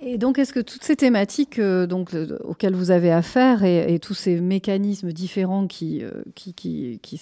Et 0.07 0.19
donc, 0.19 0.39
est-ce 0.39 0.53
que 0.53 0.61
toutes 0.61 0.85
ces 0.85 0.97
thématiques 0.97 1.59
euh, 1.59 1.87
donc, 1.87 2.11
auxquelles 2.45 2.75
vous 2.75 2.91
avez 2.91 3.11
affaire 3.11 3.65
et, 3.65 3.99
tous 3.99 4.13
ces 4.13 4.39
mécanismes 4.39 5.13
différents 5.13 5.67
qui, 5.67 6.03
euh, 6.03 6.11
qui, 6.35 6.53
qui 6.55 7.21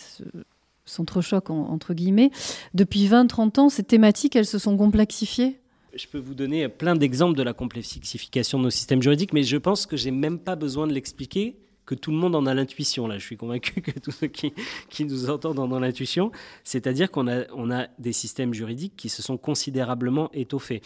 s'entrechoquent, 0.84 1.50
entre 1.50 1.94
guillemets, 1.94 2.32
depuis 2.74 3.06
20-30 3.06 3.60
ans, 3.60 3.68
ces 3.68 3.84
thématiques, 3.84 4.34
elles 4.34 4.46
se 4.46 4.58
sont 4.58 4.76
complexifiées? 4.76 5.60
Je 5.94 6.06
peux 6.08 6.18
vous 6.18 6.34
donner 6.34 6.68
plein 6.68 6.96
d'exemples 6.96 7.36
de 7.36 7.42
la 7.44 7.52
complexification 7.52 8.58
de 8.58 8.64
nos 8.64 8.70
systèmes 8.70 9.02
juridiques, 9.02 9.32
mais 9.32 9.44
je 9.44 9.58
pense 9.58 9.86
que 9.86 9.96
j'ai 9.96 10.10
même 10.10 10.38
pas 10.38 10.56
besoin 10.56 10.88
de 10.88 10.92
l'expliquer, 10.92 11.56
que 11.86 11.94
tout 11.94 12.10
le 12.10 12.16
monde 12.16 12.34
en 12.34 12.46
a 12.46 12.54
l'intuition. 12.54 13.06
Là, 13.06 13.18
je 13.18 13.24
suis 13.24 13.36
convaincu 13.36 13.80
que 13.82 13.96
tous 13.98 14.12
ceux 14.12 14.28
qui, 14.28 14.52
qui 14.88 15.04
nous 15.04 15.30
entendent 15.30 15.58
en 15.58 15.70
ont 15.70 15.80
l'intuition. 15.80 16.32
C'est-à-dire 16.64 17.10
qu'on 17.10 17.28
a, 17.28 17.44
on 17.54 17.70
a 17.70 17.86
des 17.98 18.12
systèmes 18.12 18.54
juridiques 18.54 18.94
qui 18.96 19.08
se 19.08 19.22
sont 19.22 19.36
considérablement 19.36 20.30
étoffés. 20.32 20.82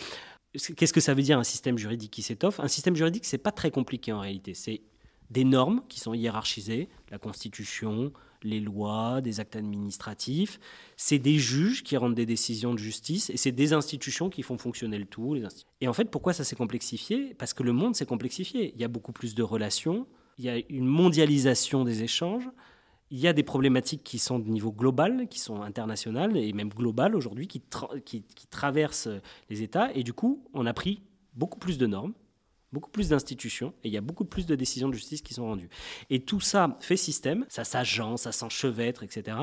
Qu'est-ce 0.76 0.92
que 0.92 1.00
ça 1.00 1.14
veut 1.14 1.22
dire 1.22 1.38
un 1.38 1.44
système 1.44 1.78
juridique 1.78 2.10
qui 2.10 2.22
s'étoffe? 2.22 2.60
Un 2.60 2.68
système 2.68 2.96
juridique, 2.96 3.24
c'est 3.24 3.38
pas 3.38 3.52
très 3.52 3.70
compliqué 3.70 4.12
en 4.12 4.20
réalité. 4.20 4.54
C'est 4.54 4.82
des 5.30 5.44
normes 5.44 5.82
qui 5.88 6.00
sont 6.00 6.14
hiérarchisées, 6.14 6.88
la 7.10 7.18
Constitution, 7.18 8.12
les 8.42 8.60
lois, 8.60 9.20
des 9.20 9.40
actes 9.40 9.56
administratifs. 9.56 10.60
C'est 10.96 11.18
des 11.18 11.38
juges 11.38 11.82
qui 11.82 11.96
rendent 11.96 12.14
des 12.14 12.26
décisions 12.26 12.74
de 12.74 12.78
justice 12.78 13.30
et 13.30 13.36
c'est 13.36 13.52
des 13.52 13.72
institutions 13.72 14.30
qui 14.30 14.42
font 14.42 14.58
fonctionner 14.58 14.98
le 14.98 15.06
tout. 15.06 15.36
Et 15.80 15.88
en 15.88 15.92
fait, 15.92 16.10
pourquoi 16.10 16.32
ça 16.32 16.44
s'est 16.44 16.56
complexifié? 16.56 17.34
Parce 17.34 17.54
que 17.54 17.62
le 17.62 17.72
monde 17.72 17.96
s'est 17.96 18.06
complexifié. 18.06 18.72
Il 18.74 18.80
y 18.80 18.84
a 18.84 18.88
beaucoup 18.88 19.12
plus 19.12 19.34
de 19.34 19.42
relations, 19.42 20.06
il 20.38 20.44
y 20.44 20.48
a 20.48 20.60
une 20.68 20.86
mondialisation 20.86 21.84
des 21.84 22.02
échanges, 22.02 22.48
il 23.10 23.18
y 23.18 23.28
a 23.28 23.32
des 23.32 23.42
problématiques 23.42 24.02
qui 24.02 24.18
sont 24.18 24.38
de 24.38 24.48
niveau 24.48 24.72
global, 24.72 25.28
qui 25.28 25.38
sont 25.38 25.62
internationales 25.62 26.36
et 26.36 26.52
même 26.52 26.70
globales 26.70 27.14
aujourd'hui, 27.14 27.46
qui, 27.46 27.62
traversent 28.50 29.08
les 29.48 29.62
États. 29.62 29.92
Et 29.94 30.02
du 30.02 30.12
coup, 30.12 30.44
on 30.54 30.66
a 30.66 30.72
pris 30.72 31.02
beaucoup 31.34 31.58
plus 31.58 31.78
de 31.78 31.86
normes, 31.86 32.14
beaucoup 32.72 32.90
plus 32.90 33.10
d'institutions 33.10 33.74
et 33.84 33.88
il 33.88 33.94
y 33.94 33.96
a 33.96 34.00
beaucoup 34.00 34.24
plus 34.24 34.46
de 34.46 34.54
décisions 34.54 34.88
de 34.88 34.94
justice 34.94 35.22
qui 35.22 35.34
sont 35.34 35.44
rendues. 35.44 35.68
Et 36.10 36.20
tout 36.20 36.40
ça 36.40 36.76
fait 36.80 36.96
système, 36.96 37.44
ça 37.48 37.64
s'agence, 37.64 38.22
ça 38.22 38.32
s'enchevêtre, 38.32 39.02
etc. 39.04 39.36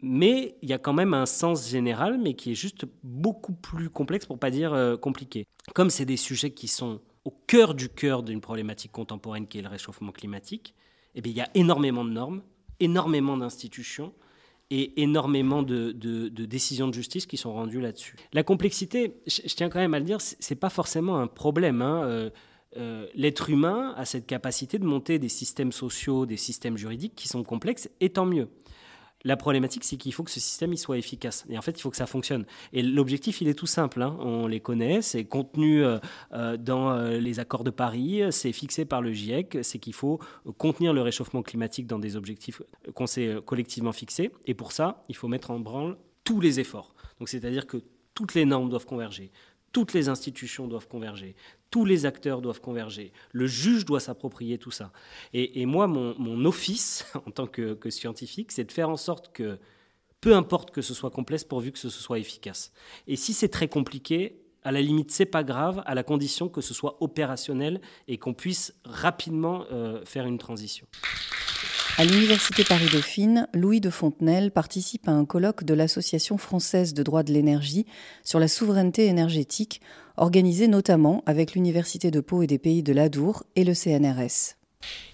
Mais 0.00 0.56
il 0.62 0.68
y 0.68 0.72
a 0.72 0.78
quand 0.78 0.92
même 0.92 1.12
un 1.12 1.26
sens 1.26 1.68
général, 1.68 2.18
mais 2.18 2.34
qui 2.34 2.52
est 2.52 2.54
juste 2.54 2.86
beaucoup 3.02 3.52
plus 3.52 3.90
complexe, 3.90 4.26
pour 4.26 4.38
pas 4.38 4.50
dire 4.50 4.72
euh, 4.72 4.96
compliqué. 4.96 5.46
Comme 5.74 5.90
c'est 5.90 6.06
des 6.06 6.16
sujets 6.16 6.52
qui 6.52 6.68
sont 6.68 7.00
au 7.24 7.30
cœur 7.46 7.74
du 7.74 7.88
cœur 7.88 8.22
d'une 8.22 8.40
problématique 8.40 8.92
contemporaine 8.92 9.46
qui 9.46 9.58
est 9.58 9.62
le 9.62 9.68
réchauffement 9.68 10.12
climatique, 10.12 10.74
eh 11.14 11.20
bien, 11.20 11.32
il 11.32 11.36
y 11.36 11.40
a 11.40 11.50
énormément 11.54 12.04
de 12.04 12.10
normes, 12.10 12.42
énormément 12.80 13.36
d'institutions, 13.36 14.12
et 14.70 15.02
énormément 15.02 15.62
de, 15.62 15.92
décisions 16.46 16.88
de 16.88 16.94
justice 16.94 17.26
qui 17.26 17.36
sont 17.36 17.52
rendues 17.52 17.80
là-dessus. 17.80 18.14
La 18.32 18.42
complexité, 18.42 19.20
je, 19.26 19.54
tiens 19.54 19.68
quand 19.68 19.80
même 19.80 19.94
à 19.94 19.98
le 19.98 20.04
dire, 20.04 20.18
c'est 20.20 20.54
pas 20.54 20.70
forcément 20.70 21.18
un 21.18 21.26
problème. 21.26 21.82
Hein. 21.82 22.04
Euh, 22.04 22.30
euh, 22.76 23.06
l'être 23.14 23.50
humain 23.50 23.94
a 23.96 24.04
cette 24.04 24.26
capacité 24.26 24.78
de 24.78 24.84
monter 24.84 25.18
des 25.18 25.28
systèmes 25.28 25.72
sociaux, 25.72 26.24
des 26.24 26.36
systèmes 26.36 26.76
juridiques 26.76 27.16
qui 27.16 27.26
sont 27.26 27.42
complexes, 27.42 27.90
et 28.00 28.10
tant 28.10 28.26
mieux. 28.26 28.48
La 29.24 29.36
problématique, 29.36 29.84
c'est 29.84 29.96
qu'il 29.96 30.14
faut 30.14 30.22
que 30.22 30.30
ce 30.30 30.40
système 30.40 30.72
il 30.72 30.78
soit 30.78 30.96
efficace. 30.96 31.44
Et 31.50 31.58
en 31.58 31.62
fait, 31.62 31.72
il 31.78 31.82
faut 31.82 31.90
que 31.90 31.96
ça 31.96 32.06
fonctionne. 32.06 32.46
Et 32.72 32.82
l'objectif, 32.82 33.42
il 33.42 33.48
est 33.48 33.54
tout 33.54 33.66
simple. 33.66 34.00
Hein. 34.00 34.16
On 34.20 34.46
les 34.46 34.60
connaît. 34.60 35.02
C'est 35.02 35.24
contenu 35.24 35.84
euh, 35.84 35.98
euh, 36.32 36.56
dans 36.56 36.92
euh, 36.92 37.18
les 37.18 37.38
accords 37.38 37.64
de 37.64 37.70
Paris. 37.70 38.22
C'est 38.30 38.52
fixé 38.52 38.86
par 38.86 39.02
le 39.02 39.12
GIEC. 39.12 39.58
C'est 39.62 39.78
qu'il 39.78 39.92
faut 39.92 40.20
contenir 40.56 40.94
le 40.94 41.02
réchauffement 41.02 41.42
climatique 41.42 41.86
dans 41.86 41.98
des 41.98 42.16
objectifs 42.16 42.62
qu'on 42.94 43.06
s'est 43.06 43.36
collectivement 43.44 43.92
fixés. 43.92 44.30
Et 44.46 44.54
pour 44.54 44.72
ça, 44.72 45.04
il 45.08 45.16
faut 45.16 45.28
mettre 45.28 45.50
en 45.50 45.60
branle 45.60 45.98
tous 46.24 46.40
les 46.40 46.58
efforts. 46.58 46.94
Donc, 47.18 47.28
c'est-à-dire 47.28 47.66
que 47.66 47.78
toutes 48.14 48.34
les 48.34 48.44
normes 48.44 48.68
doivent 48.68 48.86
converger. 48.86 49.30
Toutes 49.72 49.92
les 49.92 50.08
institutions 50.08 50.66
doivent 50.66 50.88
converger, 50.88 51.36
tous 51.70 51.84
les 51.84 52.04
acteurs 52.06 52.40
doivent 52.40 52.60
converger, 52.60 53.12
le 53.32 53.46
juge 53.46 53.84
doit 53.84 54.00
s'approprier 54.00 54.58
tout 54.58 54.72
ça. 54.72 54.92
Et, 55.32 55.64
moi, 55.66 55.86
mon, 55.86 56.44
office 56.44 57.06
en 57.26 57.30
tant 57.30 57.46
que, 57.46 57.78
scientifique, 57.90 58.52
c'est 58.52 58.64
de 58.64 58.72
faire 58.72 58.90
en 58.90 58.96
sorte 58.96 59.32
que, 59.32 59.58
peu 60.20 60.34
importe 60.34 60.70
que 60.70 60.82
ce 60.82 60.94
soit 60.94 61.10
complexe, 61.10 61.44
pourvu 61.44 61.72
que 61.72 61.78
ce 61.78 61.88
soit 61.88 62.18
efficace. 62.18 62.72
Et 63.06 63.16
si 63.16 63.32
c'est 63.32 63.48
très 63.48 63.68
compliqué, 63.68 64.40
à 64.62 64.72
la 64.72 64.82
limite, 64.82 65.10
c'est 65.10 65.26
pas 65.26 65.42
grave, 65.42 65.82
à 65.86 65.94
la 65.94 66.02
condition 66.02 66.48
que 66.48 66.60
ce 66.60 66.74
soit 66.74 66.98
opérationnel 67.00 67.80
et 68.08 68.18
qu'on 68.18 68.34
puisse 68.34 68.74
rapidement 68.84 69.64
euh, 69.72 70.04
faire 70.04 70.26
une 70.26 70.38
transition. 70.38 70.86
À 72.00 72.06
l'Université 72.06 72.64
Paris-Dauphine, 72.64 73.46
Louis 73.52 73.78
de 73.78 73.90
Fontenelle 73.90 74.52
participe 74.52 75.06
à 75.06 75.10
un 75.10 75.26
colloque 75.26 75.64
de 75.64 75.74
l'Association 75.74 76.38
française 76.38 76.94
de 76.94 77.02
droit 77.02 77.22
de 77.22 77.30
l'énergie 77.30 77.84
sur 78.24 78.40
la 78.40 78.48
souveraineté 78.48 79.04
énergétique, 79.04 79.82
organisé 80.16 80.66
notamment 80.66 81.22
avec 81.26 81.52
l'Université 81.52 82.10
de 82.10 82.20
Pau 82.20 82.40
et 82.40 82.46
des 82.46 82.56
Pays 82.56 82.82
de 82.82 82.94
l'Adour 82.94 83.44
et 83.54 83.64
le 83.64 83.74
CNRS. 83.74 84.56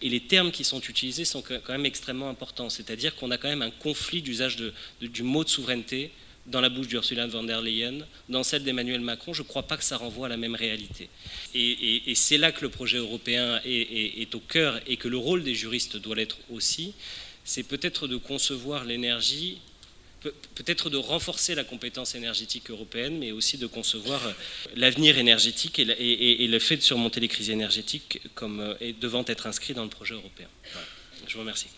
Et 0.01 0.09
les 0.09 0.29
termes 0.29 0.53
qui 0.53 0.63
sont 0.63 0.79
utilisés 0.79 1.25
sont 1.25 1.43
quand 1.43 1.73
même 1.73 1.87
extrêmement 1.87 2.29
importants, 2.29 2.71
c'est-à-dire 2.71 3.17
qu'on 3.17 3.33
a 3.33 3.37
quand 3.37 3.49
même 3.49 3.63
un 3.63 3.73
conflit 3.73 4.23
d'usage 4.23 4.57
du 5.01 5.23
mot 5.25 5.43
de 5.43 5.49
souveraineté 5.49 6.13
dans 6.47 6.61
la 6.61 6.69
bouche 6.69 6.89
d'Ursula 6.89 7.27
von 7.27 7.45
der 7.45 7.61
Leyen, 7.61 8.07
dans 8.29 8.43
celle 8.43 8.63
d'Emmanuel 8.63 9.01
Macron, 9.01 9.33
je 9.33 9.43
ne 9.43 9.47
crois 9.47 9.65
pas 9.65 9.77
que 9.77 9.85
ça 9.85 9.97
renvoie 9.97 10.27
à 10.27 10.29
la 10.29 10.37
même 10.37 10.55
réalité. 10.55 11.09
Et, 11.55 12.15
c'est 12.15 12.39
là 12.39 12.53
que 12.53 12.63
le 12.63 12.69
projet 12.69 12.99
européen 12.99 13.61
est, 13.65 14.35
au 14.35 14.41
cœur 14.41 14.81
et 14.87 14.97
que 14.97 15.09
le 15.09 15.17
rôle 15.17 15.43
des 15.43 15.55
juristes 15.55 15.97
doit 15.97 16.17
l'être 16.17 16.39
aussi. 16.51 16.95
C'est 17.45 17.63
peut-être 17.63 18.09
de 18.09 18.17
concevoir 18.17 18.85
l'énergie, 18.85 19.59
peut-être 20.55 20.91
de 20.91 20.97
renforcer 20.97 21.55
la 21.55 21.65
compétence 21.65 22.15
énergétique 22.15 22.71
européenne, 22.71 23.19
mais 23.19 23.31
aussi 23.31 23.59
de 23.59 23.67
concevoir 23.67 24.27
euh, 24.27 24.33
l'avenir 24.75 25.19
énergétique 25.19 25.79
et, 25.79 26.47
le 26.49 26.59
fait 26.59 26.77
de 26.79 26.83
surmonter 26.83 27.21
les 27.21 27.29
crises 27.29 27.51
énergétiques 27.51 28.21
comme 28.35 28.61
euh, 28.61 28.93
devant 29.01 29.25
être 29.29 29.47
inscrit 29.47 29.75
dans 29.75 29.85
le 29.85 29.91
projet 29.91 30.15
européen. 30.15 30.49
Je 31.29 31.35
vous 31.35 31.41
remercie. 31.41 31.69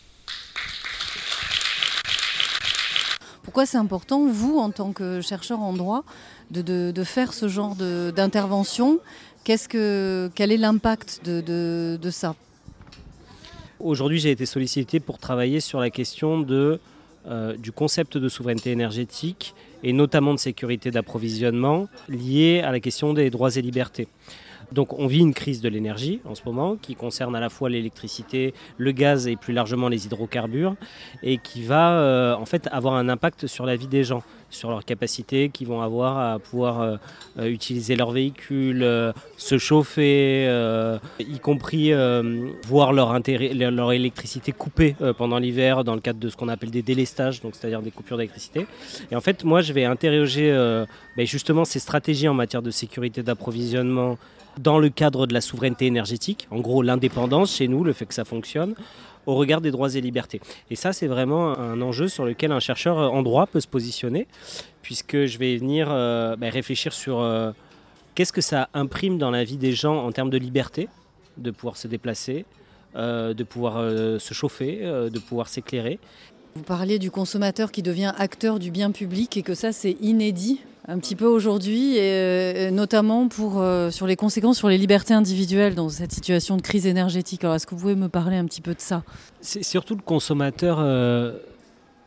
Pourquoi 3.48 3.64
c'est 3.64 3.78
important, 3.78 4.26
vous, 4.26 4.58
en 4.58 4.70
tant 4.70 4.92
que 4.92 5.22
chercheur 5.22 5.60
en 5.60 5.72
droit, 5.72 6.04
de, 6.50 6.92
faire 7.02 7.32
ce 7.32 7.48
genre 7.48 7.76
d'intervention? 7.76 9.00
Quel 9.42 10.52
est 10.52 10.56
l'impact 10.58 11.22
de, 11.24 12.10
ça? 12.10 12.34
Aujourd'hui, 13.80 14.18
j'ai 14.18 14.32
été 14.32 14.44
sollicité 14.44 15.00
pour 15.00 15.16
travailler 15.16 15.60
sur 15.60 15.80
la 15.80 15.88
question 15.88 16.46
euh, 16.50 17.56
du 17.56 17.72
concept 17.72 18.18
de 18.18 18.28
souveraineté 18.28 18.70
énergétique 18.70 19.54
et 19.82 19.94
notamment 19.94 20.34
de 20.34 20.38
sécurité 20.38 20.90
d'approvisionnement 20.90 21.88
lié 22.10 22.60
à 22.60 22.70
la 22.70 22.80
question 22.80 23.14
des 23.14 23.30
droits 23.30 23.56
et 23.56 23.62
libertés. 23.62 24.08
Donc 24.72 24.98
on 24.98 25.06
vit 25.06 25.20
une 25.20 25.34
crise 25.34 25.60
de 25.60 25.68
l'énergie 25.68 26.20
en 26.24 26.34
ce 26.34 26.42
moment 26.44 26.76
qui 26.76 26.94
concerne 26.94 27.34
à 27.34 27.40
la 27.40 27.48
fois 27.48 27.70
l'électricité, 27.70 28.52
le 28.76 28.92
gaz 28.92 29.26
et 29.26 29.36
plus 29.36 29.54
largement 29.54 29.88
les 29.88 30.06
hydrocarbures 30.06 30.74
et 31.22 31.38
qui 31.38 31.62
va 31.62 31.92
euh, 31.92 32.34
en 32.34 32.44
fait 32.44 32.68
avoir 32.70 32.94
un 32.94 33.08
impact 33.08 33.46
sur 33.46 33.64
la 33.64 33.76
vie 33.76 33.86
des 33.86 34.04
gens, 34.04 34.22
sur 34.50 34.70
leur 34.70 34.84
capacité 34.84 35.48
qu'ils 35.48 35.68
vont 35.68 35.80
avoir 35.80 36.18
à 36.18 36.38
pouvoir 36.38 36.80
euh, 36.80 36.96
euh, 37.38 37.46
utiliser 37.46 37.96
leur 37.96 38.10
véhicule, 38.10 38.86
se 39.36 39.58
chauffer, 39.58 40.44
y 41.18 41.38
compris 41.38 41.92
voir 42.66 42.92
leur, 42.92 43.92
électricité 43.92 44.52
coupée 44.52 44.96
pendant 45.16 45.38
l'hiver 45.38 45.84
dans 45.84 45.94
le 45.94 46.00
cadre 46.00 46.18
de 46.18 46.28
ce 46.28 46.36
qu'on 46.36 46.48
appelle 46.48 46.70
des 46.70 46.82
délestages, 46.82 47.40
donc 47.40 47.54
c'est-à-dire 47.54 47.80
des 47.80 47.90
coupures 47.90 48.16
d'électricité. 48.16 48.66
Et 49.10 49.16
en 49.16 49.20
fait 49.20 49.44
moi 49.44 49.62
je 49.62 49.72
vais 49.72 49.84
interroger 49.84 50.52
ben, 51.16 51.26
justement 51.26 51.64
ces 51.64 51.78
stratégies 51.78 52.28
en 52.28 52.34
matière 52.34 52.62
de 52.62 52.70
sécurité 52.70 53.22
d'approvisionnement 53.22 54.18
dans 54.58 54.78
le 54.78 54.88
cadre 54.90 55.26
de 55.26 55.34
la 55.34 55.40
souveraineté 55.40 55.86
énergétique, 55.86 56.48
en 56.50 56.60
gros 56.60 56.82
l'indépendance 56.82 57.56
chez 57.56 57.68
nous, 57.68 57.84
le 57.84 57.92
fait 57.92 58.06
que 58.06 58.14
ça 58.14 58.24
fonctionne, 58.24 58.74
au 59.28 59.34
regard 59.34 59.60
des 59.60 59.70
droits 59.70 59.94
et 59.94 60.00
libertés. 60.00 60.40
Et 60.70 60.76
ça, 60.76 60.94
c'est 60.94 61.06
vraiment 61.06 61.58
un 61.58 61.82
enjeu 61.82 62.08
sur 62.08 62.24
lequel 62.24 62.50
un 62.50 62.60
chercheur 62.60 62.96
en 62.96 63.22
droit 63.22 63.46
peut 63.46 63.60
se 63.60 63.68
positionner, 63.68 64.26
puisque 64.82 65.26
je 65.26 65.38
vais 65.38 65.56
venir 65.58 65.88
euh, 65.90 66.34
bah, 66.36 66.48
réfléchir 66.48 66.94
sur 66.94 67.20
euh, 67.20 67.52
qu'est-ce 68.14 68.32
que 68.32 68.40
ça 68.40 68.70
imprime 68.72 69.18
dans 69.18 69.30
la 69.30 69.44
vie 69.44 69.58
des 69.58 69.72
gens 69.72 70.02
en 70.02 70.12
termes 70.12 70.30
de 70.30 70.38
liberté, 70.38 70.88
de 71.36 71.50
pouvoir 71.50 71.76
se 71.76 71.88
déplacer, 71.88 72.46
euh, 72.96 73.34
de 73.34 73.44
pouvoir 73.44 73.74
se 74.18 74.32
chauffer, 74.32 74.78
de 74.78 75.18
pouvoir 75.18 75.48
s'éclairer. 75.48 75.98
Vous 76.54 76.62
parliez 76.62 76.98
du 76.98 77.10
consommateur 77.10 77.70
qui 77.70 77.82
devient 77.82 78.14
acteur 78.16 78.58
du 78.58 78.70
bien 78.70 78.90
public 78.92 79.36
et 79.36 79.42
que 79.42 79.54
ça, 79.54 79.72
c'est 79.72 79.96
inédit 80.00 80.60
un 80.88 80.98
petit 80.98 81.16
peu 81.16 81.26
aujourd'hui, 81.26 81.96
et, 81.96 82.00
euh, 82.00 82.70
notamment 82.70 83.28
pour, 83.28 83.60
euh, 83.60 83.90
sur 83.90 84.06
les 84.06 84.16
conséquences 84.16 84.56
sur 84.56 84.70
les 84.70 84.78
libertés 84.78 85.12
individuelles 85.12 85.74
dans 85.74 85.90
cette 85.90 86.12
situation 86.12 86.56
de 86.56 86.62
crise 86.62 86.86
énergétique. 86.86 87.44
Alors, 87.44 87.56
est-ce 87.56 87.66
que 87.66 87.74
vous 87.74 87.82
pouvez 87.82 87.94
me 87.94 88.08
parler 88.08 88.38
un 88.38 88.46
petit 88.46 88.62
peu 88.62 88.72
de 88.74 88.80
ça? 88.80 89.02
C'est 89.42 89.62
surtout 89.62 89.94
le 89.94 90.00
consommateur 90.00 90.78
euh, 90.80 91.34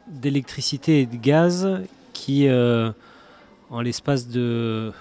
d'électricité 0.07 1.01
et 1.01 1.05
de 1.05 1.15
gaz 1.15 1.69
qui, 2.11 2.49
en 2.49 3.81
l'espace 3.81 4.27
de 4.27 4.91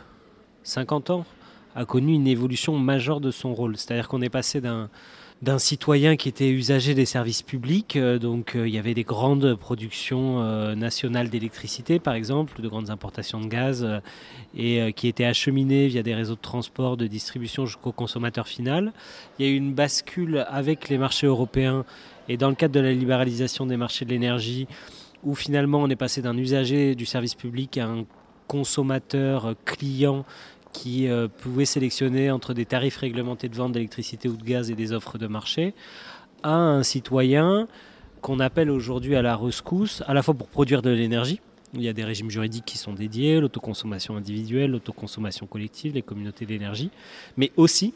50 0.62 1.10
ans, 1.10 1.24
a 1.74 1.84
connu 1.86 2.12
une 2.12 2.26
évolution 2.26 2.78
majeure 2.78 3.20
de 3.20 3.30
son 3.30 3.54
rôle. 3.54 3.76
C'est-à-dire 3.76 4.08
qu'on 4.08 4.20
est 4.20 4.30
passé 4.30 4.60
d'un 4.60 4.90
d'un 5.42 5.58
citoyen 5.58 6.16
qui 6.16 6.28
était 6.28 6.50
usager 6.50 6.94
des 6.94 7.06
services 7.06 7.42
publics. 7.42 7.96
Euh, 7.96 8.18
donc 8.18 8.54
euh, 8.54 8.68
il 8.68 8.74
y 8.74 8.78
avait 8.78 8.92
des 8.92 9.04
grandes 9.04 9.54
productions 9.54 10.42
euh, 10.42 10.74
nationales 10.74 11.30
d'électricité, 11.30 11.98
par 11.98 12.14
exemple, 12.14 12.60
de 12.60 12.68
grandes 12.68 12.90
importations 12.90 13.40
de 13.40 13.46
gaz, 13.46 13.86
et 14.56 14.92
qui 14.94 15.08
étaient 15.08 15.24
acheminées 15.24 15.86
via 15.88 16.02
des 16.02 16.14
réseaux 16.14 16.34
de 16.34 16.40
transport, 16.40 16.96
de 16.96 17.06
distribution 17.06 17.66
jusqu'au 17.66 17.92
consommateur 17.92 18.48
final. 18.48 18.92
Il 19.38 19.46
y 19.46 19.48
a 19.48 19.52
eu 19.52 19.56
une 19.56 19.72
bascule 19.72 20.44
avec 20.48 20.88
les 20.88 20.98
marchés 20.98 21.26
européens 21.26 21.84
et 22.28 22.36
dans 22.36 22.48
le 22.48 22.54
cadre 22.54 22.74
de 22.74 22.80
la 22.80 22.92
libéralisation 22.92 23.66
des 23.66 23.76
marchés 23.76 24.04
de 24.04 24.10
l'énergie, 24.10 24.66
où 25.22 25.34
finalement 25.34 25.78
on 25.78 25.88
est 25.88 25.96
passé 25.96 26.20
d'un 26.20 26.36
usager 26.36 26.94
du 26.94 27.06
service 27.06 27.34
public 27.34 27.78
à 27.78 27.86
un 27.86 28.04
consommateur 28.48 29.54
client 29.64 30.24
qui 30.72 31.08
euh, 31.08 31.28
pouvait 31.28 31.64
sélectionner 31.64 32.30
entre 32.30 32.54
des 32.54 32.64
tarifs 32.64 32.96
réglementés 32.96 33.48
de 33.48 33.56
vente 33.56 33.72
d'électricité 33.72 34.28
ou 34.28 34.36
de 34.36 34.44
gaz 34.44 34.70
et 34.70 34.74
des 34.74 34.92
offres 34.92 35.18
de 35.18 35.26
marché, 35.26 35.74
à 36.42 36.54
un 36.54 36.82
citoyen 36.82 37.68
qu'on 38.20 38.40
appelle 38.40 38.70
aujourd'hui 38.70 39.16
à 39.16 39.22
la 39.22 39.36
rescousse, 39.36 40.02
à 40.06 40.14
la 40.14 40.22
fois 40.22 40.34
pour 40.34 40.48
produire 40.48 40.82
de 40.82 40.90
l'énergie, 40.90 41.40
il 41.74 41.82
y 41.82 41.88
a 41.88 41.92
des 41.92 42.04
régimes 42.04 42.30
juridiques 42.30 42.64
qui 42.64 42.78
sont 42.78 42.92
dédiés, 42.92 43.40
l'autoconsommation 43.40 44.16
individuelle, 44.16 44.72
l'autoconsommation 44.72 45.46
collective, 45.46 45.94
les 45.94 46.02
communautés 46.02 46.44
d'énergie, 46.44 46.90
mais 47.36 47.52
aussi 47.56 47.94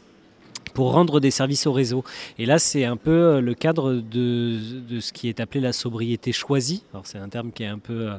pour 0.73 0.91
rendre 0.93 1.19
des 1.19 1.31
services 1.31 1.67
au 1.67 1.73
réseau. 1.73 2.03
Et 2.37 2.45
là, 2.45 2.57
c'est 2.57 2.85
un 2.85 2.97
peu 2.97 3.39
le 3.39 3.53
cadre 3.53 3.93
de, 3.93 4.57
ce 4.99 5.13
qui 5.13 5.29
est 5.29 5.39
appelé 5.39 5.59
la 5.59 5.73
sobriété 5.73 6.31
choisie. 6.31 6.83
Alors, 6.93 7.05
c'est 7.05 7.17
un 7.17 7.29
terme 7.29 7.51
qui 7.51 7.63
est 7.63 7.67
un 7.67 7.77
peu, 7.77 8.09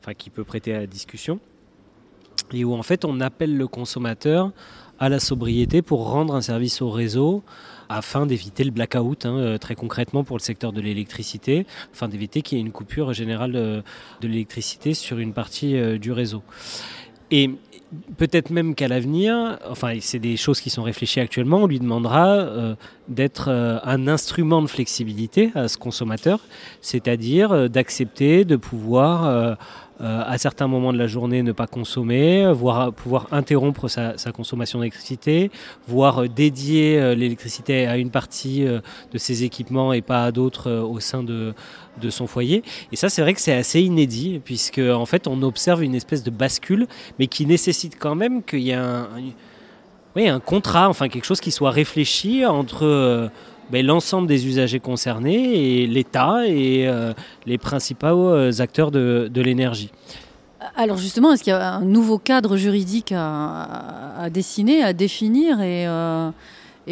enfin, 0.00 0.14
qui 0.14 0.30
peut 0.30 0.44
prêter 0.44 0.74
à 0.74 0.80
la 0.80 0.86
discussion. 0.86 1.40
Et 2.52 2.64
où 2.64 2.74
en 2.74 2.82
fait, 2.82 3.04
on 3.04 3.20
appelle 3.20 3.56
le 3.56 3.66
consommateur 3.66 4.52
à 4.98 5.08
la 5.08 5.18
sobriété 5.18 5.82
pour 5.82 6.10
rendre 6.10 6.34
un 6.34 6.42
service 6.42 6.82
au 6.82 6.90
réseau 6.90 7.42
afin 7.88 8.26
d'éviter 8.26 8.62
le 8.62 8.70
blackout, 8.70 9.26
hein, 9.26 9.36
euh, 9.36 9.58
très 9.58 9.74
concrètement 9.74 10.22
pour 10.22 10.36
le 10.36 10.42
secteur 10.42 10.72
de 10.72 10.80
l'électricité, 10.80 11.66
afin 11.92 12.06
d'éviter 12.06 12.42
qu'il 12.42 12.58
y 12.58 12.60
ait 12.60 12.64
une 12.64 12.70
coupure 12.70 13.12
générale 13.12 13.52
de, 13.52 13.82
l'électricité 14.22 14.94
sur 14.94 15.18
une 15.18 15.32
partie 15.32 15.76
euh, 15.76 15.98
du 15.98 16.12
réseau. 16.12 16.42
Peut-être 18.16 18.50
même 18.50 18.74
qu'à 18.74 18.88
l'avenir, 18.88 19.58
enfin 19.68 19.94
c'est 20.00 20.18
des 20.18 20.36
choses 20.36 20.60
qui 20.60 20.70
sont 20.70 20.82
réfléchies 20.82 21.20
actuellement, 21.20 21.58
on 21.58 21.66
lui 21.66 21.80
demandera 21.80 22.28
euh, 22.28 22.74
d'être 23.08 23.48
un 23.48 24.08
instrument 24.08 24.62
de 24.62 24.68
flexibilité 24.68 25.50
à 25.54 25.68
ce 25.68 25.76
consommateur, 25.76 26.40
c'est-à-dire 26.80 27.68
d'accepter 27.68 28.44
de 28.44 28.56
pouvoir 28.56 29.56
euh, 30.02 30.22
à 30.26 30.38
certains 30.38 30.66
moments 30.66 30.94
de 30.94 30.98
la 30.98 31.06
journée 31.06 31.42
ne 31.42 31.52
pas 31.52 31.66
consommer, 31.66 32.50
voire 32.54 32.90
pouvoir 32.90 33.26
interrompre 33.32 33.86
sa, 33.88 34.14
consommation 34.32 34.78
d'électricité, 34.78 35.50
voire 35.86 36.22
euh, 36.22 36.28
dédier 36.28 36.98
euh, 36.98 37.14
l'électricité 37.14 37.86
à 37.86 37.98
une 37.98 38.10
partie 38.10 38.64
de 38.64 39.18
ses 39.18 39.44
équipements 39.44 39.92
et 39.92 40.00
pas 40.00 40.24
à 40.24 40.32
d'autres 40.32 40.70
au 40.70 41.00
sein 41.00 41.22
de, 41.22 41.52
de 42.00 42.10
son 42.10 42.26
foyer. 42.26 42.62
Et 42.92 42.96
ça, 42.96 43.08
c'est 43.08 43.22
vrai 43.22 43.34
que 43.34 43.40
c'est 43.40 43.54
assez 43.54 43.80
inédit, 43.80 44.40
puisque 44.44 44.78
en 44.80 45.06
fait, 45.06 45.26
on 45.26 45.42
observe 45.42 45.82
une 45.82 45.94
espèce 45.94 46.22
de 46.22 46.30
bascule, 46.30 46.86
mais 47.18 47.26
qui 47.26 47.46
nécessite 47.46 47.98
quand 47.98 48.14
même 48.14 48.42
qu'il 48.42 48.60
y 48.60 48.70
ait 48.70 48.74
un, 48.74 50.40
contrat, 50.40 50.88
enfin 50.88 51.08
quelque 51.08 51.24
chose 51.24 51.40
qui 51.40 51.50
soit 51.50 51.70
réfléchi 51.70 52.44
entre 52.44 53.30
ben, 53.70 53.86
l'ensemble 53.86 54.26
des 54.26 54.48
usagers 54.48 54.80
concernés 54.80 55.82
et 55.82 55.86
l'État 55.86 56.44
et 56.46 56.88
euh, 56.88 57.12
les 57.46 57.56
principaux 57.56 58.06
euh, 58.06 58.50
acteurs 58.58 58.90
de, 58.90 59.30
l'énergie. 59.36 59.90
Alors 60.76 60.96
justement, 60.96 61.32
est-ce 61.32 61.44
qu'il 61.44 61.52
y 61.52 61.56
a 61.56 61.74
un 61.74 61.84
nouveau 61.84 62.18
cadre 62.18 62.56
juridique 62.56 63.14
à, 63.16 64.28
dessiner, 64.30 64.82
à 64.82 64.92
définir 64.92 65.60
et, 65.60 65.86
euh, 65.86 66.30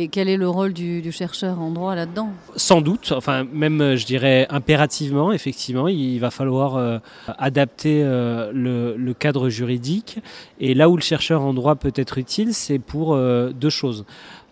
et, 0.03 0.09
quel 0.09 0.29
est 0.29 0.37
le 0.37 0.49
rôle 0.49 0.73
du, 0.73 1.13
chercheur 1.13 1.61
en 1.61 1.71
droit 1.71 1.95
là-dedans? 1.95 2.31
Sans 2.57 2.81
doute, 2.81 3.13
enfin 3.17 3.45
même 3.53 3.97
je 3.97 4.07
dirais 4.07 4.47
impérativement, 4.51 5.33
effectivement, 5.33 5.89
il 5.89 6.19
va 6.19 6.31
falloir 6.31 7.01
adapter 7.39 8.03
le, 8.03 8.95
le, 8.97 9.15
cadre 9.15 9.49
juridique. 9.49 10.19
Et 10.61 10.75
là 10.75 10.89
où 10.89 10.97
le 10.97 11.03
chercheur 11.03 11.43
en 11.43 11.55
droit 11.55 11.77
peut 11.77 11.93
être 11.95 12.19
utile, 12.19 12.55
c'est 12.55 12.79
pour 12.79 13.17
deux 13.17 13.71
choses. 13.71 14.05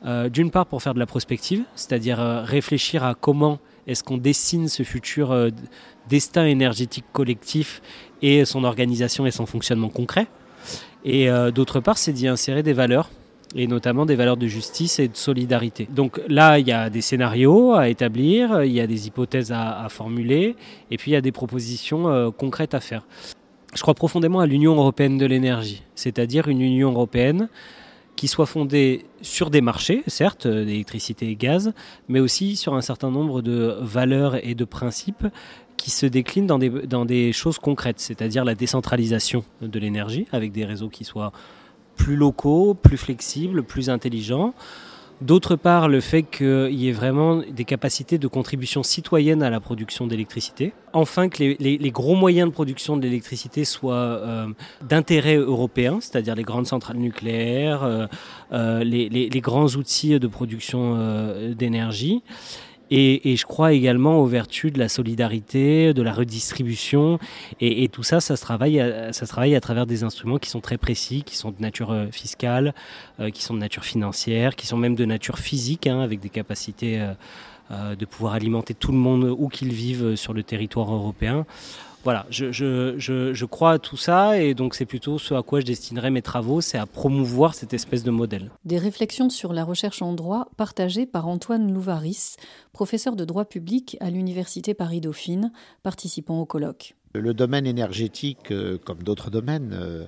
Euh, 0.04 0.28
d'une 0.28 0.50
part 0.50 0.66
pour 0.66 0.82
faire 0.82 0.94
de 0.94 1.00
la 1.00 1.06
prospective, 1.06 1.64
c'est-à-dire 1.74 2.20
euh, 2.20 2.42
réfléchir 2.42 3.02
à 3.02 3.14
comment 3.14 3.58
est-ce 3.88 4.04
qu'on 4.04 4.18
dessine 4.18 4.68
ce 4.68 4.82
futur 4.82 5.32
euh, 5.32 5.48
destin 6.08 6.44
énergétique 6.44 7.06
collectif 7.12 7.82
et 8.22 8.44
son 8.44 8.62
organisation 8.62 9.26
et 9.26 9.32
son 9.32 9.46
fonctionnement 9.46 9.88
concret. 9.88 10.26
Et 11.04 11.28
d'autre 11.54 11.78
part, 11.78 11.98
c'est 11.98 12.12
d'y 12.12 12.26
insérer 12.26 12.64
des 12.64 12.72
valeurs 12.72 13.10
et 13.56 13.66
notamment 13.66 14.06
des 14.06 14.14
valeurs 14.14 14.36
de 14.36 14.46
justice 14.46 14.98
et 15.00 15.08
de 15.08 15.16
solidarité. 15.16 15.88
Donc 15.90 16.20
là, 16.28 16.58
il 16.58 16.68
y 16.68 16.72
a 16.72 16.90
des 16.90 17.00
scénarios 17.00 17.74
à 17.74 17.88
établir, 17.88 18.62
il 18.62 18.72
y 18.72 18.80
a 18.80 18.86
des 18.86 19.08
hypothèses 19.08 19.50
à, 19.50 19.86
formuler, 19.88 20.54
et 20.90 20.98
puis 20.98 21.10
il 21.10 21.14
y 21.14 21.16
a 21.16 21.22
des 21.22 21.32
propositions 21.32 22.32
concrètes 22.32 22.74
à 22.74 22.80
faire. 22.80 23.06
Je 23.74 23.80
crois 23.82 23.94
profondément 23.94 24.40
à 24.40 24.46
l'Union 24.46 24.74
européenne 24.76 25.16
de 25.16 25.26
l'énergie, 25.26 25.82
c'est-à-dire 25.94 26.48
une 26.48 26.60
Union 26.60 26.92
européenne 26.92 27.48
qui 28.14 28.28
soit 28.28 28.46
fondée 28.46 29.04
sur 29.20 29.50
des 29.50 29.60
marchés, 29.60 30.02
certes, 30.06 30.46
d'électricité 30.46 31.28
et 31.28 31.36
gaz, 31.36 31.72
mais 32.08 32.20
aussi 32.20 32.56
sur 32.56 32.74
un 32.74 32.80
certain 32.80 33.10
nombre 33.10 33.42
de 33.42 33.76
valeurs 33.80 34.36
et 34.46 34.54
de 34.54 34.64
principes 34.64 35.26
qui 35.76 35.90
se 35.90 36.06
déclinent 36.06 36.46
dans 36.46 36.58
des, 36.58 36.70
dans 36.70 37.04
des 37.04 37.32
choses 37.32 37.58
concrètes, 37.58 38.00
c'est-à-dire 38.00 38.44
la 38.44 38.54
décentralisation 38.54 39.44
de 39.60 39.78
l'énergie, 39.78 40.26
avec 40.32 40.52
des 40.52 40.64
réseaux 40.64 40.88
qui 40.88 41.04
soient 41.04 41.32
plus 41.96 42.16
locaux, 42.16 42.74
plus 42.74 42.96
flexibles, 42.96 43.62
plus 43.62 43.90
intelligents, 43.90 44.54
D'autre 45.22 45.56
part, 45.56 45.88
le 45.88 46.00
fait 46.00 46.24
qu'il 46.24 46.74
y 46.74 46.90
ait 46.90 46.92
vraiment 46.92 47.36
des 47.38 47.64
capacités 47.64 48.18
de 48.18 48.28
contribution 48.28 48.82
citoyenne 48.82 49.42
à 49.42 49.48
la 49.48 49.60
production 49.60 50.06
d'électricité. 50.06 50.74
Enfin, 50.92 51.30
que 51.30 51.42
les, 51.42 51.90
gros 51.90 52.14
moyens 52.14 52.50
de 52.50 52.52
production 52.52 52.98
de 52.98 53.02
l'électricité 53.02 53.64
soient 53.64 53.94
euh, 53.94 54.46
d'intérêt 54.86 55.36
européen, 55.36 56.00
c'est-à-dire 56.02 56.34
les 56.34 56.42
grandes 56.42 56.66
centrales 56.66 56.98
nucléaires, 56.98 57.82
euh, 57.82 58.06
euh, 58.52 58.84
les, 58.84 59.28
grands 59.40 59.68
outils 59.68 60.20
de 60.20 60.26
production 60.26 60.98
d'énergie. 61.56 62.22
Et, 62.90 63.36
je 63.36 63.44
crois 63.44 63.72
également 63.72 64.20
aux 64.20 64.26
vertus 64.26 64.72
de 64.72 64.78
la 64.78 64.88
solidarité, 64.88 65.92
de 65.92 66.02
la 66.02 66.12
redistribution. 66.12 67.18
Et, 67.60 67.88
tout 67.88 68.02
ça, 68.02 68.20
ça 68.20 68.36
se, 68.36 68.42
travaille 68.42 68.80
à, 68.80 69.12
ça 69.12 69.26
se 69.26 69.30
travaille 69.30 69.54
à 69.54 69.60
travers 69.60 69.86
des 69.86 70.04
instruments 70.04 70.38
qui 70.38 70.50
sont 70.50 70.60
très 70.60 70.78
précis, 70.78 71.22
qui 71.24 71.36
sont 71.36 71.50
de 71.50 71.60
nature 71.60 71.90
euh, 71.90 72.06
fiscale, 72.10 72.74
euh, 73.20 73.30
qui 73.30 73.42
sont 73.42 73.54
de 73.54 73.58
nature 73.58 73.84
financière, 73.84 74.56
qui 74.56 74.66
sont 74.66 74.76
même 74.76 74.94
de 74.94 75.04
nature 75.04 75.38
physique, 75.38 75.86
hein, 75.86 76.00
avec 76.00 76.20
des 76.20 76.28
capacités 76.28 77.04
euh, 77.70 77.96
de 77.96 78.04
pouvoir 78.04 78.34
alimenter 78.34 78.74
tout 78.74 78.92
le 78.92 78.98
monde 78.98 79.34
où 79.36 79.48
qu'il 79.48 79.72
vive 79.72 80.14
sur 80.14 80.32
le 80.32 80.44
territoire 80.44 80.92
européen 80.94 81.44
voilà, 82.06 82.24
je, 82.30 82.52
je, 82.52 83.44
crois 83.46 83.72
à 83.72 83.78
tout 83.80 83.96
ça 83.96 84.40
et 84.40 84.54
donc 84.54 84.76
c'est 84.76 84.84
plutôt 84.84 85.18
ce 85.18 85.34
à 85.34 85.42
quoi 85.42 85.58
je 85.58 85.66
destinerai 85.66 86.10
mes 86.10 86.22
travaux, 86.22 86.60
c'est 86.60 86.78
à 86.78 86.86
promouvoir 86.86 87.52
cette 87.56 87.74
espèce 87.74 88.04
de 88.04 88.12
modèle. 88.12 88.52
Des 88.64 88.78
réflexions 88.78 89.28
sur 89.28 89.52
la 89.52 89.64
recherche 89.64 90.02
en 90.02 90.12
droit 90.12 90.46
partagées 90.56 91.04
par 91.04 91.26
Antoine 91.26 91.74
Louvaris, 91.74 92.36
professeur 92.72 93.16
de 93.16 93.24
droit 93.24 93.44
public 93.44 93.96
à 93.98 94.10
l'Université 94.10 94.72
Paris-Dauphine, 94.72 95.50
participant 95.82 96.40
au 96.40 96.46
colloque. 96.46 96.94
Le 97.12 97.34
domaine 97.34 97.66
énergétique, 97.66 98.52
euh, 98.52 98.78
comme 98.78 99.02
d'autres 99.02 99.30
domaines, 99.30 99.72
euh, 99.72 100.06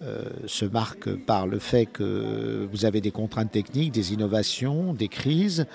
euh, 0.00 0.22
se 0.46 0.64
marque 0.64 1.14
par 1.14 1.46
le 1.46 1.58
fait 1.58 1.84
que 1.84 2.66
vous 2.72 2.86
avez 2.86 3.02
des 3.02 3.10
contraintes 3.10 3.52
techniques, 3.52 3.92
des 3.92 4.14
innovations, 4.14 4.94
des 4.94 5.08
crises, 5.08 5.66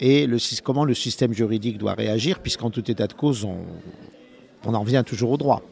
et 0.00 0.26
le, 0.26 0.38
comment 0.62 0.86
le 0.86 0.94
système 0.94 1.34
juridique 1.34 1.76
doit 1.76 1.92
réagir, 1.92 2.38
puisqu'en 2.38 2.70
tout 2.70 2.90
état 2.90 3.08
de 3.08 3.12
cause, 3.12 3.44
on, 3.44 3.58
on 4.64 4.74
en 4.74 4.80
revient 4.80 5.04
toujours 5.06 5.30
au 5.30 5.36
droit. 5.36 5.62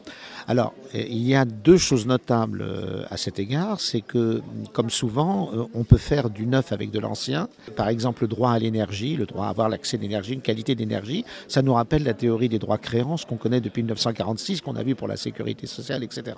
Alors, 0.49 0.73
il 0.93 1.27
y 1.27 1.35
a 1.35 1.43
deux 1.43 1.75
choses 1.77 2.05
notables 2.07 2.61
euh, 2.61 3.03
à 3.09 3.17
cet 3.17 3.37
égard, 3.37 3.81
c'est 3.81 3.99
que, 3.99 4.41
comme 4.71 4.89
souvent, 4.89 5.49
euh, 5.53 5.65
on 5.73 5.83
peut 5.83 5.97
faire 5.97 6.29
du 6.29 6.45
neuf 6.45 6.71
avec 6.71 6.89
de 6.89 6.99
l'ancien. 6.99 7.49
Par 7.75 7.89
exemple, 7.89 8.21
le 8.21 8.29
droit 8.29 8.51
à 8.51 8.59
l'énergie, 8.59 9.17
le 9.17 9.25
droit 9.25 9.47
à 9.47 9.49
avoir 9.49 9.67
l'accès 9.67 9.97
à 9.97 9.99
l'énergie, 9.99 10.33
une 10.33 10.41
qualité 10.41 10.73
d'énergie, 10.73 11.25
ça 11.49 11.61
nous 11.61 11.73
rappelle 11.73 12.03
la 12.03 12.13
théorie 12.13 12.47
des 12.47 12.59
droits 12.59 12.77
créances 12.77 13.25
qu'on 13.25 13.35
connaît 13.35 13.59
depuis 13.59 13.81
1946, 13.81 14.61
qu'on 14.61 14.77
a 14.77 14.83
vu 14.83 14.95
pour 14.95 15.09
la 15.09 15.17
sécurité 15.17 15.67
sociale, 15.67 16.01
etc 16.03 16.35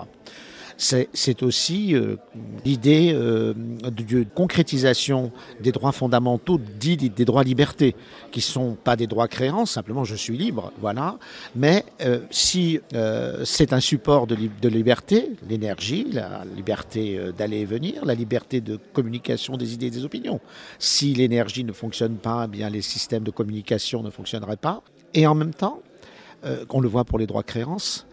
c'est 0.79 1.43
aussi 1.43 1.93
euh, 1.93 2.15
l'idée 2.63 3.11
euh, 3.13 3.53
de, 3.53 4.23
concrétisation 4.33 5.31
des 5.59 5.73
droits 5.73 5.91
fondamentaux, 5.91 6.57
dits 6.57 6.95
des 6.95 7.25
droits 7.25 7.43
libertés, 7.43 7.95
qui 8.31 8.39
sont 8.39 8.77
pas 8.81 8.95
des 8.95 9.05
droits 9.05 9.27
créants, 9.27 9.65
simplement 9.65 10.05
je 10.05 10.15
suis 10.15 10.37
libre, 10.37 10.71
voilà. 10.79 11.17
Mais 11.55 11.83
euh, 12.01 12.19
si 12.31 12.79
c'est 13.43 13.73
un 13.73 13.79
support 13.79 14.25
de, 14.25 14.37
de 14.61 14.69
liberté, 14.69 15.31
l'énergie, 15.49 16.07
la 16.11 16.43
liberté 16.55 17.19
d'aller 17.37 17.59
et 17.59 17.65
venir, 17.65 18.05
la 18.05 18.15
liberté 18.15 18.61
de 18.61 18.79
communication 18.93 19.57
des 19.57 19.73
idées 19.73 19.87
et 19.87 19.91
des 19.91 20.05
opinions. 20.05 20.39
Si 20.77 21.13
l'énergie 21.13 21.63
ne 21.63 21.73
fonctionne 21.73 22.15
pas, 22.15 22.43
eh 22.45 22.47
bien 22.47 22.69
les 22.69 22.81
systèmes 22.81 23.23
de 23.23 23.31
communication 23.31 24.01
ne 24.01 24.09
fonctionneraient 24.09 24.57
pas. 24.57 24.81
Et 25.13 25.27
en 25.27 25.35
même 25.35 25.53
temps, 25.53 25.81
on 26.69 26.79
le 26.79 26.87
voit 26.87 27.03
pour 27.03 27.19
les 27.19 27.27
droits 27.27 27.43
créances, 27.43 28.07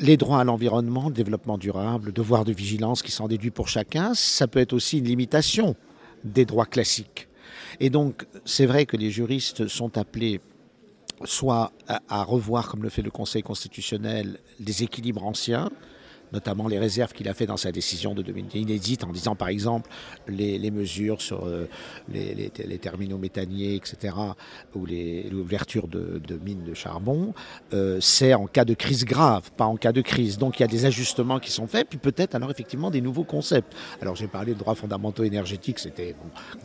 les 0.00 0.16
droits 0.16 0.40
à 0.40 0.44
l'environnement, 0.44 1.08
le 1.08 1.14
développement 1.14 1.58
durable, 1.58 2.06
le 2.06 2.12
devoir 2.12 2.44
de 2.44 2.52
vigilance 2.52 3.02
qui 3.02 3.10
s'en 3.10 3.28
déduit 3.28 3.50
pour 3.50 3.68
chacun, 3.68 4.14
ça 4.14 4.46
peut 4.46 4.60
être 4.60 4.72
aussi 4.72 4.98
une 4.98 5.06
limitation 5.06 5.76
des 6.24 6.44
droits 6.44 6.66
classiques. 6.66 7.28
Et 7.80 7.90
donc, 7.90 8.26
c'est 8.44 8.66
vrai 8.66 8.86
que 8.86 8.96
les 8.96 9.10
juristes 9.10 9.68
sont 9.68 9.98
appelés 9.98 10.40
soit 11.24 11.72
à, 11.88 12.22
revoir, 12.22 12.68
comme 12.68 12.82
le 12.82 12.90
fait 12.90 13.02
le 13.02 13.10
Conseil 13.10 13.42
constitutionnel, 13.42 14.38
des 14.60 14.84
équilibres 14.84 15.24
anciens, 15.24 15.70
notamment 16.32 16.68
les 16.68 16.78
réserves 16.78 17.12
qu'il 17.12 17.28
a 17.28 17.34
fait 17.34 17.46
dans 17.46 17.56
sa 17.56 17.72
décision 17.72 18.14
de 18.14 18.22
2010 18.22 18.58
inédite 18.60 19.04
en 19.04 19.12
disant 19.12 19.34
par 19.34 19.48
exemple 19.48 19.90
les, 20.28 20.70
mesures 20.70 21.20
sur 21.20 21.46
euh, 21.46 21.68
les, 22.12 22.50
terminaux 22.78 23.18
méthaniers, 23.18 23.74
etc., 23.74 24.14
ou 24.74 24.86
l'ouverture 24.86 25.88
de, 25.88 26.20
mines 26.44 26.64
de 26.64 26.74
charbon, 26.74 27.34
euh, 27.72 27.98
c'est 28.00 28.34
en 28.34 28.46
cas 28.46 28.64
de 28.64 28.74
crise 28.74 29.04
grave, 29.04 29.50
pas 29.56 29.64
en 29.64 29.76
cas 29.76 29.92
de 29.92 30.00
crise. 30.00 30.38
Donc 30.38 30.58
il 30.58 30.62
y 30.62 30.64
a 30.64 30.68
des 30.68 30.84
ajustements 30.84 31.38
qui 31.38 31.50
sont 31.50 31.66
faits, 31.66 31.88
puis 31.88 31.98
peut-être 31.98 32.34
alors 32.34 32.50
effectivement 32.50 32.90
des 32.90 33.00
nouveaux 33.00 33.24
concepts. 33.24 33.74
Alors 34.00 34.16
j'ai 34.16 34.28
parlé 34.28 34.54
de 34.54 34.58
droits 34.58 34.74
fondamentaux 34.74 35.24
énergétiques, 35.24 35.78
c'était 35.78 36.14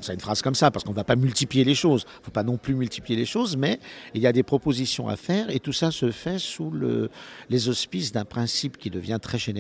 une 0.10 0.20
phrase 0.20 0.42
comme 0.42 0.56
ça, 0.56 0.72
parce 0.72 0.84
qu'on 0.84 0.92
ne 0.92 0.96
va 0.96 1.04
pas 1.04 1.16
multiplier 1.16 1.64
les 1.64 1.76
choses. 1.76 2.06
Il 2.08 2.20
ne 2.20 2.26
faut 2.26 2.32
pas 2.32 2.44
non 2.44 2.58
plus 2.58 2.76
multiplier 2.76 3.18
les 3.18 3.26
choses, 3.26 3.56
mais 3.58 3.80
il 4.14 4.22
y 4.22 4.28
a 4.28 4.34
des 4.34 4.44
propositions 4.44 5.08
à 5.08 5.16
faire, 5.16 5.50
et 5.50 5.60
tout 5.60 5.74
ça 5.74 5.92
se 5.92 6.12
fait 6.12 6.40
sous 6.40 6.70
le, 6.70 7.10
les 7.50 7.70
auspices 7.70 8.12
d'un 8.12 8.26
principe 8.26 8.78
qui 8.78 8.90
devient 8.90 9.20
très 9.22 9.38
général 9.38 9.53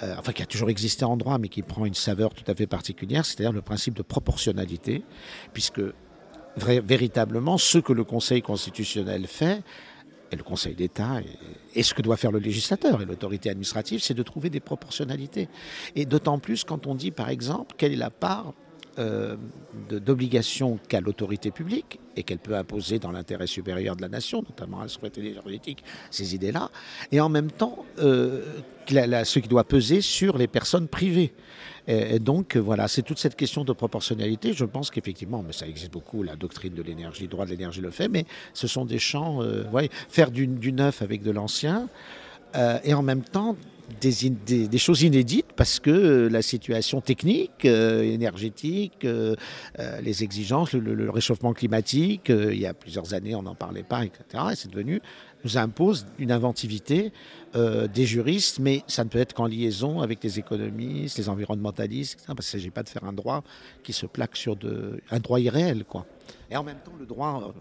enfin 0.00 0.32
qui 0.32 0.42
a 0.42 0.46
toujours 0.46 0.70
existé 0.70 1.04
en 1.04 1.16
droit, 1.16 1.38
mais 1.38 1.48
qui 1.48 1.62
prend 1.62 1.84
une 1.84 1.94
saveur 1.94 2.34
tout 2.34 2.48
à 2.50 2.54
fait 2.54 2.66
particulière, 2.66 3.24
c'est-à-dire 3.24 3.52
le 3.52 3.62
principe 3.62 3.94
de 3.94 4.02
proportionnalité, 4.02 5.02
puisque 5.52 5.80
véritablement 6.56 7.58
ce 7.58 7.78
que 7.78 7.92
le 7.92 8.04
Conseil 8.04 8.42
constitutionnel 8.42 9.26
fait, 9.26 9.62
et 10.30 10.36
le 10.36 10.42
Conseil 10.42 10.74
d'État, 10.74 11.20
et, 11.74 11.82
ce 11.82 11.94
que 11.94 12.02
doit 12.02 12.16
faire 12.16 12.32
le 12.32 12.38
législateur 12.38 13.00
et 13.00 13.04
l'autorité 13.04 13.50
administrative, 13.50 14.00
c'est 14.02 14.14
de 14.14 14.22
trouver 14.22 14.50
des 14.50 14.60
proportionnalités. 14.60 15.48
Et 15.96 16.04
d'autant 16.04 16.38
plus 16.38 16.64
quand 16.64 16.86
on 16.86 16.94
dit, 16.94 17.10
par 17.10 17.30
exemple, 17.30 17.74
quelle 17.78 17.92
est 17.92 17.96
la 17.96 18.10
part 18.10 18.52
euh, 18.98 19.36
d'obligation 19.90 20.78
qu'a 20.88 21.00
l'autorité 21.00 21.50
publique 21.50 22.00
et 22.16 22.22
qu'elle 22.22 22.38
peut 22.38 22.56
imposer 22.56 22.98
dans 22.98 23.12
l'intérêt 23.12 23.46
supérieur 23.46 23.96
de 23.96 24.02
la 24.02 24.08
nation, 24.08 24.42
notamment 24.42 24.80
à 24.80 24.82
la 24.82 24.88
souveraineté 24.88 25.24
énergétique, 25.26 25.84
ces 26.10 26.34
idées-là, 26.34 26.70
et 27.12 27.20
en 27.20 27.28
même 27.28 27.50
temps 27.50 27.84
euh, 27.98 28.42
ce 28.88 29.38
qui 29.38 29.48
doit 29.48 29.64
peser 29.64 30.00
sur 30.00 30.38
les 30.38 30.46
personnes 30.46 30.88
privées. 30.88 31.32
Et, 31.86 32.18
donc 32.18 32.56
voilà, 32.56 32.86
c'est 32.86 33.02
toute 33.02 33.18
cette 33.18 33.34
question 33.34 33.64
de 33.64 33.72
proportionnalité. 33.72 34.52
Je 34.52 34.64
pense 34.64 34.90
qu'effectivement, 34.90 35.42
mais 35.42 35.52
ça 35.52 35.66
existe 35.66 35.92
beaucoup, 35.92 36.22
la 36.22 36.36
doctrine 36.36 36.74
de 36.74 36.82
l'énergie, 36.82 37.22
le 37.22 37.28
droit 37.28 37.46
de 37.46 37.50
l'énergie 37.50 37.80
le 37.80 37.90
fait, 37.90 38.08
mais 38.08 38.26
ce 38.52 38.66
sont 38.66 38.84
des 38.84 38.98
champs, 38.98 39.42
euh, 39.42 39.64
faire 40.08 40.30
du, 40.30 40.46
du, 40.46 40.72
neuf 40.72 41.00
avec 41.00 41.22
de 41.22 41.30
l'ancien, 41.30 41.88
euh, 42.56 42.78
et 42.84 42.94
en 42.94 43.02
même 43.02 43.22
temps 43.22 43.56
des, 44.00 44.78
choses 44.78 45.02
inédites 45.02 45.46
parce 45.56 45.80
que 45.80 45.90
euh, 45.90 46.28
la 46.28 46.42
situation 46.42 47.00
technique, 47.00 47.64
euh, 47.64 48.02
énergétique, 48.02 49.04
euh, 49.04 49.34
les 50.02 50.22
exigences, 50.22 50.72
le, 50.72 51.10
réchauffement 51.10 51.52
climatique, 51.52 52.28
il 52.28 52.58
y 52.58 52.66
a 52.66 52.74
plusieurs 52.74 53.14
années 53.14 53.34
on 53.34 53.42
n'en 53.42 53.54
parlait 53.54 53.82
pas, 53.82 54.04
etc. 54.04 54.44
Et 54.52 54.56
c'est 54.56 54.70
devenu, 54.70 55.00
nous 55.44 55.56
impose 55.56 56.06
une 56.18 56.32
inventivité 56.32 57.12
des 57.54 58.04
juristes, 58.04 58.58
mais 58.58 58.82
ça 58.86 59.04
ne 59.04 59.08
peut 59.08 59.18
être 59.18 59.32
qu'en 59.32 59.46
liaison 59.46 60.00
avec 60.00 60.22
les 60.22 60.38
économistes, 60.38 61.16
les 61.16 61.28
environnementalistes, 61.28 62.14
etc., 62.14 62.32
parce 62.36 62.50
qu'il 62.50 62.58
ne 62.58 62.60
s'agit 62.60 62.70
pas 62.70 62.82
de 62.82 62.88
faire 62.88 63.04
un 63.04 63.12
droit 63.12 63.42
qui 63.82 63.92
se 63.92 64.06
plaque 64.06 64.36
sur 64.36 64.56
un 65.10 65.18
droit 65.18 65.40
irréel. 65.40 65.84
Quoi. 65.84 66.04
Et 66.50 66.56
en 66.56 66.64
même 66.64 66.78
temps, 66.84 66.92
le 66.98 67.06
droit 67.06 67.54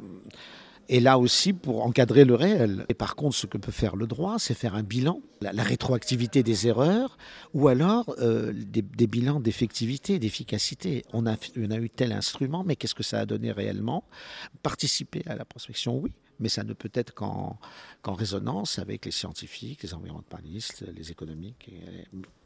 et 0.90 1.00
là 1.00 1.20
aussi 1.20 1.54
pour 1.54 1.86
encadrer 1.86 2.26
le 2.26 2.36
réel. 2.36 2.86
Et 2.90 2.94
par 2.94 3.16
contre, 3.16 3.36
ce 3.36 3.48
que 3.48 3.58
peut 3.58 3.72
faire 3.72 3.96
le 3.96 4.08
droit, 4.08 4.40
c'est 4.40 4.54
faire 4.54 4.76
un 4.76 4.84
bilan, 4.84 5.22
la, 5.42 5.64
rétroactivité 5.64 6.44
des 6.44 6.68
erreurs, 6.68 7.18
ou 7.54 7.68
alors 7.68 8.16
euh, 8.20 8.54
des, 8.54 9.08
bilans 9.08 9.40
d'effectivité, 9.40 10.20
d'efficacité. 10.20 11.04
On 11.14 11.26
a, 11.26 11.38
eu 11.56 11.90
tel 11.90 12.12
instrument, 12.12 12.64
mais 12.64 12.76
qu'est-ce 12.76 12.96
que 12.96 13.04
ça 13.04 13.20
a 13.20 13.26
donné 13.26 13.52
réellement? 13.52 14.04
Participer 14.64 15.24
à 15.26 15.36
la 15.36 15.46
prospection, 15.46 15.98
oui, 16.00 16.12
mais 16.40 16.50
ça 16.50 16.64
ne 16.64 16.74
peut 16.74 16.92
être 16.94 17.14
qu'en 17.14 17.58
résonance 18.06 18.80
avec 18.80 19.06
les 19.06 19.12
scientifiques, 19.12 19.84
les 19.84 19.94
environnementalistes, 19.94 20.86
les 20.96 21.12
économiques. 21.12 21.70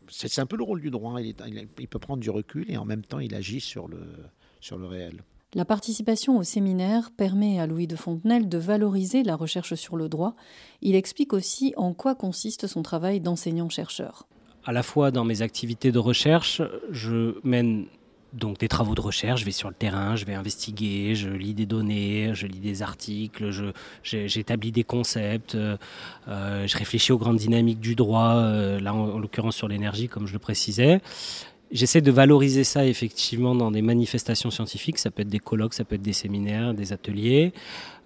C'est 0.10 0.40
un 0.40 0.46
peu 0.46 0.58
le 0.58 0.64
rôle 0.64 0.82
du 0.82 0.90
droit. 0.90 1.22
Il, 1.22 1.36
il, 1.80 1.88
peut 1.88 2.00
prendre 2.00 2.22
du 2.22 2.30
recul 2.30 2.70
et 2.70 2.78
en 2.78 2.86
même 2.86 3.04
temps, 3.04 3.20
il 3.20 3.36
agit 3.36 3.62
sur 3.62 3.88
le, 3.88 4.02
sur 4.60 4.78
le 4.78 4.88
réel. 4.88 5.24
La 5.54 5.66
participation 5.66 6.38
au 6.38 6.44
séminaire 6.44 7.12
permet 7.12 7.60
à 7.60 7.68
Louis 7.68 7.86
de 7.86 7.98
Fontenelle 7.98 8.48
de 8.48 8.58
valoriser 8.58 9.22
la 9.24 9.36
recherche 9.36 9.76
sur 9.76 9.98
le 9.98 10.08
droit. 10.08 10.34
Il 10.82 10.96
explique 10.96 11.34
aussi 11.34 11.74
en 11.76 11.94
quoi 11.94 12.16
consiste 12.16 12.68
son 12.68 12.84
travail 12.84 13.20
d'enseignant-chercheur. 13.20 14.28
À 14.64 14.72
la 14.72 14.82
fois 14.82 15.12
dans 15.12 15.26
mes 15.26 15.42
activités 15.42 15.92
de 15.92 16.00
recherche, 16.00 16.62
je 16.92 17.36
mène 17.44 17.86
donc 18.34 18.60
des 18.60 18.70
travaux 18.70 18.96
de 18.96 19.02
recherche, 19.02 19.42
je 19.42 19.46
vais 19.46 19.52
sur 19.52 19.68
le 19.68 19.76
terrain, 19.76 20.16
je 20.16 20.24
vais 20.24 20.34
investiguer, 20.34 21.16
je 21.16 21.30
lis 21.30 21.54
des 21.54 21.66
données, 21.66 22.32
je 22.34 22.48
lis 22.48 22.60
des 22.60 22.82
articles, 22.82 23.74
j'établis 24.04 24.72
des 24.72 24.86
concepts, 24.86 25.56
euh, 25.56 25.78
je 26.28 26.78
réfléchis 26.78 27.12
aux 27.12 27.18
grandes 27.18 27.38
dynamiques 27.38 27.82
du 27.82 27.96
droit, 27.96 28.36
euh, 28.36 28.80
là 28.80 28.94
en 28.94 29.20
l'occurrence 29.20 29.58
sur 29.58 29.68
l'énergie 29.68 30.08
comme 30.08 30.28
je 30.28 30.34
le 30.34 30.40
précisais. 30.40 31.02
J'essaie 31.72 32.02
de 32.02 32.12
valoriser 32.12 32.64
ça 32.64 32.86
effectivement 32.86 33.56
dans 33.56 33.72
des 33.72 33.82
manifestations 33.82 34.52
scientifiques. 34.52 34.98
Ça 34.98 35.10
peut 35.10 35.22
être 35.22 35.30
des 35.30 35.40
colloques, 35.40 35.74
ça 35.74 35.86
peut 35.86 35.96
être 35.96 36.02
des 36.02 36.14
séminaires, 36.14 36.74
des 36.74 36.92
ateliers. 36.92 37.54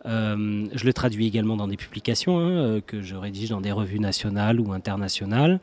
Euh, 0.06 0.67
je 0.73 0.86
le 0.86 0.93
traduis 0.93 1.25
également 1.25 1.58
dans 1.58 1.67
des 1.67 1.78
publications 1.78 2.38
hein, 2.38 2.51
euh, 2.51 2.82
que 2.86 3.01
je 3.01 3.15
rédige 3.15 3.49
dans 3.49 3.62
des 3.62 3.71
revues 3.71 3.99
nationales 3.99 4.60
ou 4.60 4.71
internationales. 4.71 5.60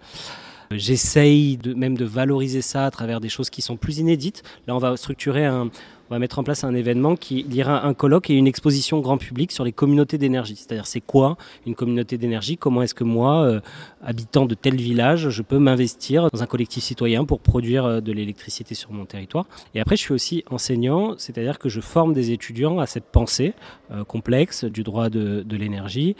J'essaye 0.77 1.57
de, 1.57 1.75
même 1.75 1.97
de 1.97 2.05
valoriser 2.05 2.63
ça 2.63 2.87
à 2.87 2.91
travers 2.91 3.21
des 3.21 3.29
choses 3.29 3.51
qui 3.51 3.63
sont 3.63 3.77
plus 3.77 3.99
inédites. 3.99 4.43
Là, 4.67 4.75
on 4.75 4.79
va 4.79 4.97
structurer 4.97 5.45
un, 5.45 5.71
on 6.13 6.15
va 6.15 6.19
mettre 6.19 6.39
en 6.39 6.45
place 6.45 6.63
un 6.63 6.75
événement 6.75 7.17
qui 7.17 7.43
lira 7.43 7.87
un 7.87 7.95
colloque 7.95 8.29
et 8.29 8.35
une 8.35 8.47
exposition 8.47 9.01
grand 9.01 9.17
public 9.17 9.51
sur 9.51 9.65
les 9.65 9.73
communautés 9.73 10.19
d'énergie. 10.19 10.57
C'est-à-dire, 10.57 10.87
c'est 10.87 11.01
quoi 11.01 11.39
une 11.65 11.75
communauté 11.75 12.19
d'énergie? 12.19 12.59
Comment 12.59 12.83
est-ce 12.83 12.95
que 12.95 13.03
moi, 13.03 13.43
euh, 13.45 13.61
habitant 14.03 14.45
de 14.45 14.55
tel 14.55 14.77
village, 14.77 15.31
je 15.31 15.41
peux 15.41 15.59
m'investir 15.59 16.29
dans 16.31 16.43
un 16.43 16.47
collectif 16.47 16.85
citoyen 16.85 17.25
pour 17.25 17.41
produire 17.41 17.87
euh, 17.87 18.01
de 18.01 18.13
l'électricité 18.13 18.75
sur 18.75 18.93
mon 18.93 19.07
territoire? 19.07 19.47
Et 19.75 19.81
après, 19.81 19.97
je 19.97 20.03
suis 20.03 20.13
aussi 20.13 20.45
enseignant, 20.51 21.15
c'est-à-dire 21.17 21.59
que 21.59 21.71
je 21.71 21.81
forme 21.81 22.13
des 22.13 22.31
étudiants 22.31 22.79
à 22.79 22.85
cette 22.85 23.07
pensée 23.07 23.55
euh, 23.91 24.05
complexe 24.05 24.65
du 24.65 24.83
droit 24.83 25.09
de, 25.09 25.43
de 25.43 25.57
l'énergie 25.57 26.15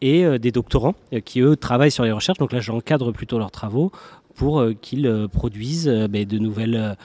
et 0.00 0.38
des 0.38 0.52
doctorants 0.52 0.94
qui, 1.24 1.40
eux, 1.40 1.56
travaillent 1.56 1.90
sur 1.90 2.04
les 2.04 2.12
recherches. 2.12 2.38
Donc 2.38 2.52
là, 2.52 2.60
j'encadre 2.60 3.12
plutôt 3.12 3.38
leurs 3.38 3.50
travaux 3.50 3.90
pour 4.34 4.64
qu'ils 4.80 5.26
produisent 5.32 5.88
ben, 5.88 6.24
de 6.24 6.38
nouvelles 6.38 6.96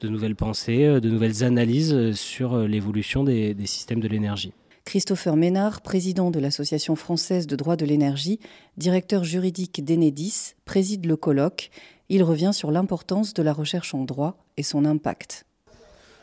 de 0.00 0.08
nouvelles 0.08 0.36
pensées, 0.36 0.84
euh, 0.84 1.00
de 1.00 1.08
nouvelles 1.08 1.44
analyses 1.44 1.92
euh, 1.92 2.12
sur 2.12 2.54
euh, 2.54 2.66
l'évolution 2.66 3.24
des, 3.24 3.54
systèmes 3.66 4.00
de 4.00 4.08
l'énergie. 4.08 4.52
Christopher 4.84 5.36
Ménard, 5.36 5.82
président 5.82 6.30
de 6.30 6.40
l'Association 6.40 6.96
française 6.96 7.46
de 7.46 7.54
droit 7.54 7.76
de 7.76 7.84
l'énergie, 7.84 8.40
directeur 8.76 9.24
juridique 9.24 9.84
d'Enedis, 9.84 10.54
préside 10.64 11.06
le 11.06 11.16
colloque. 11.16 11.70
Il 12.08 12.22
revient 12.22 12.50
sur 12.52 12.70
l'importance 12.70 13.34
de 13.34 13.42
la 13.42 13.52
recherche 13.52 13.94
en 13.94 14.04
droit 14.04 14.36
et 14.56 14.62
son 14.62 14.84
impact. 14.84 15.44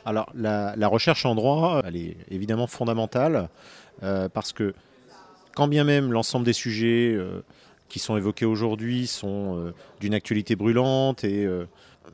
Alors 0.05 0.29
la, 0.33 0.87
recherche 0.87 1.25
en 1.25 1.35
droit, 1.35 1.81
elle 1.85 1.95
est 1.95 2.17
évidemment 2.29 2.67
fondamentale 2.67 3.49
parce 4.01 4.53
que 4.53 4.73
quand 5.57 5.67
bien 5.67 5.83
même 5.83 6.13
l'ensemble 6.13 6.45
des 6.45 6.53
sujets 6.53 7.17
qui 7.89 7.97
sont 7.97 8.15
évoqués 8.15 8.45
aujourd'hui 8.45 9.07
sont 9.07 9.73
d'une 9.99 10.13
actualité 10.13 10.55
brûlante 10.55 11.23
et 11.23 11.47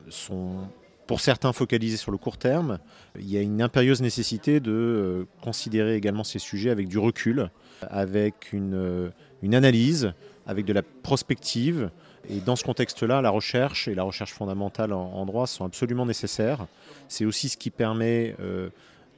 sont 0.08 0.66
pour 1.06 1.20
certains 1.20 1.52
focalisés 1.52 1.96
sur 1.96 2.10
le 2.10 2.18
court 2.18 2.38
terme, 2.38 2.78
il 3.18 3.30
y 3.30 3.36
a 3.36 3.40
une 3.40 3.62
impérieuse 3.62 4.00
nécessité 4.00 4.60
de 4.60 4.72
euh, 4.72 5.24
considérer 5.42 5.96
également 5.96 6.24
ces 6.24 6.38
sujets 6.38 6.70
avec 6.70 6.88
du 6.88 6.98
recul, 6.98 7.50
avec 7.82 8.52
une, 8.52 8.74
euh, 8.74 9.10
analyse, 9.52 10.12
avec 10.46 10.64
de 10.64 10.72
la 10.72 10.82
prospective. 10.82 11.90
Et 12.30 12.40
dans 12.40 12.56
ce 12.56 12.64
contexte-là, 12.64 13.20
la 13.20 13.30
recherche 13.30 13.86
et 13.88 13.94
la 13.94 14.02
recherche 14.02 14.32
fondamentale 14.32 14.94
en, 14.94 15.26
droit 15.26 15.46
sont 15.46 15.64
absolument 15.64 16.06
nécessaires. 16.06 16.66
C'est 17.08 17.26
aussi 17.26 17.50
ce 17.50 17.58
qui 17.58 17.68
permet 17.68 18.34
euh, 18.40 18.70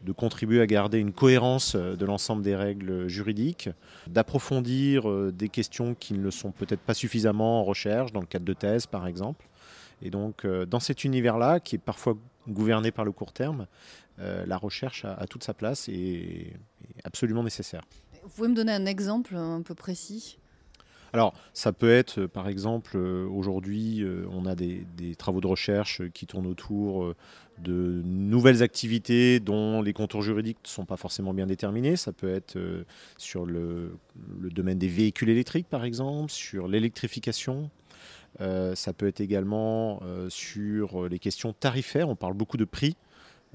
de 0.07 0.12
contribuer 0.12 0.61
à 0.61 0.66
garder 0.66 0.99
une 0.99 1.12
cohérence 1.12 1.77
de 1.77 2.05
l'ensemble 2.07 2.42
des 2.42 2.55
règles 2.55 3.09
juridiques, 3.09 3.69
d'approfondir 4.07 5.33
des 5.33 5.49
questions 5.49 5.95
qui 5.95 6.14
ne 6.14 6.23
le 6.23 6.31
sont 6.31 6.53
peut-être 6.53 6.81
pas 6.81 6.95
suffisamment 6.95 7.61
en 7.61 7.64
recherche, 7.64 8.12
dans 8.12 8.21
le 8.21 8.27
cadre 8.27 8.45
de 8.45 8.55
thèse 8.55 8.87
par 8.87 9.07
exemple. 9.07 9.47
Et 10.03 10.11
donc, 10.11 10.45
euh, 10.45 10.66
dans 10.66 10.81
cet 10.81 11.05
univers-là, 11.05 11.61
qui 11.61 11.77
est 11.77 11.81
parfois 11.81 12.16
gouverné 12.49 12.90
par 12.90 13.05
le 13.05 13.12
court 13.12 13.33
terme, 13.33 13.66
euh, 14.19 14.45
la 14.47 14.57
recherche 14.57 15.05
a, 15.05 15.27
toute 15.27 15.45
sa 15.45 15.55
place 15.55 15.88
et 15.88 16.53
est 16.95 17.05
absolument 17.05 17.42
nécessaire. 17.42 17.83
Vous 18.23 18.31
pouvez 18.31 18.49
me 18.49 18.55
donner 18.55 18.73
un 18.73 18.87
exemple 18.87 19.37
un 19.37 19.62
peu 19.62 19.75
précis? 19.75 20.38
Alors, 21.12 21.35
ça 21.53 21.73
peut 21.73 21.90
être, 21.90 22.21
euh, 22.21 22.29
par 22.29 22.49
exemple, 22.49 22.97
aujourd'hui, 22.97 24.05
on 24.31 24.47
a 24.47 24.55
des, 24.55 24.85
travaux 25.16 25.40
de 25.40 25.47
recherche 25.47 26.03
qui 26.12 26.27
tournent 26.27 26.47
autour 26.47 27.14
de 27.59 28.03
nouvelles 28.05 28.62
activités 28.62 29.40
dont 29.40 29.81
les 29.81 29.92
contours 29.92 30.23
juridiques 30.23 30.59
ne 30.64 30.69
sont 30.69 30.85
pas 30.85 30.97
forcément 30.97 31.33
bien 31.33 31.47
déterminés. 31.47 31.97
Ça 31.97 32.12
peut 32.12 32.29
être 32.29 32.59
sur 33.16 33.47
le 33.47 33.99
domaine 34.51 34.79
des 34.79 34.88
véhicules 34.88 35.31
électriques, 35.31 35.69
par 35.69 35.85
exemple, 35.85 36.31
sur 36.31 36.69
l'électrification. 36.69 37.71
Euh, 38.40 38.75
ça 38.75 38.92
peut 38.92 39.07
être 39.07 39.21
également 39.21 40.01
euh, 40.03 40.29
sur 40.29 41.09
les 41.09 41.19
questions 41.19 41.53
tarifaires. 41.53 42.09
On 42.09 42.16
parle 42.16 42.35
beaucoup 42.35 42.57
de 42.57 42.64
prix. 42.64 42.97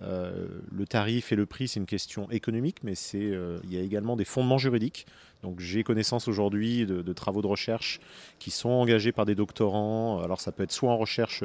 Euh, 0.01 0.47
le 0.71 0.85
tarif 0.85 1.31
et 1.31 1.35
le 1.35 1.45
prix, 1.45 1.67
c'est 1.67 1.79
une 1.79 1.85
question 1.85 2.29
économique, 2.31 2.77
mais 2.83 2.95
c'est, 2.95 3.19
il 3.63 3.73
y 3.73 3.77
a 3.77 3.81
également 3.81 4.15
des 4.15 4.25
fondements 4.25 4.57
juridiques. 4.57 5.05
Donc 5.43 5.59
j'ai 5.59 5.83
connaissance 5.83 6.27
aujourd'hui 6.27 6.85
de, 6.85 7.13
travaux 7.13 7.41
de 7.41 7.47
recherche 7.47 7.99
qui 8.39 8.51
sont 8.51 8.69
engagés 8.69 9.11
par 9.11 9.25
des 9.25 9.35
doctorants. 9.35 10.21
Alors 10.21 10.39
ça 10.41 10.51
peut 10.51 10.63
être 10.63 10.71
soit 10.71 10.91
en 10.91 10.97
recherche 10.97 11.43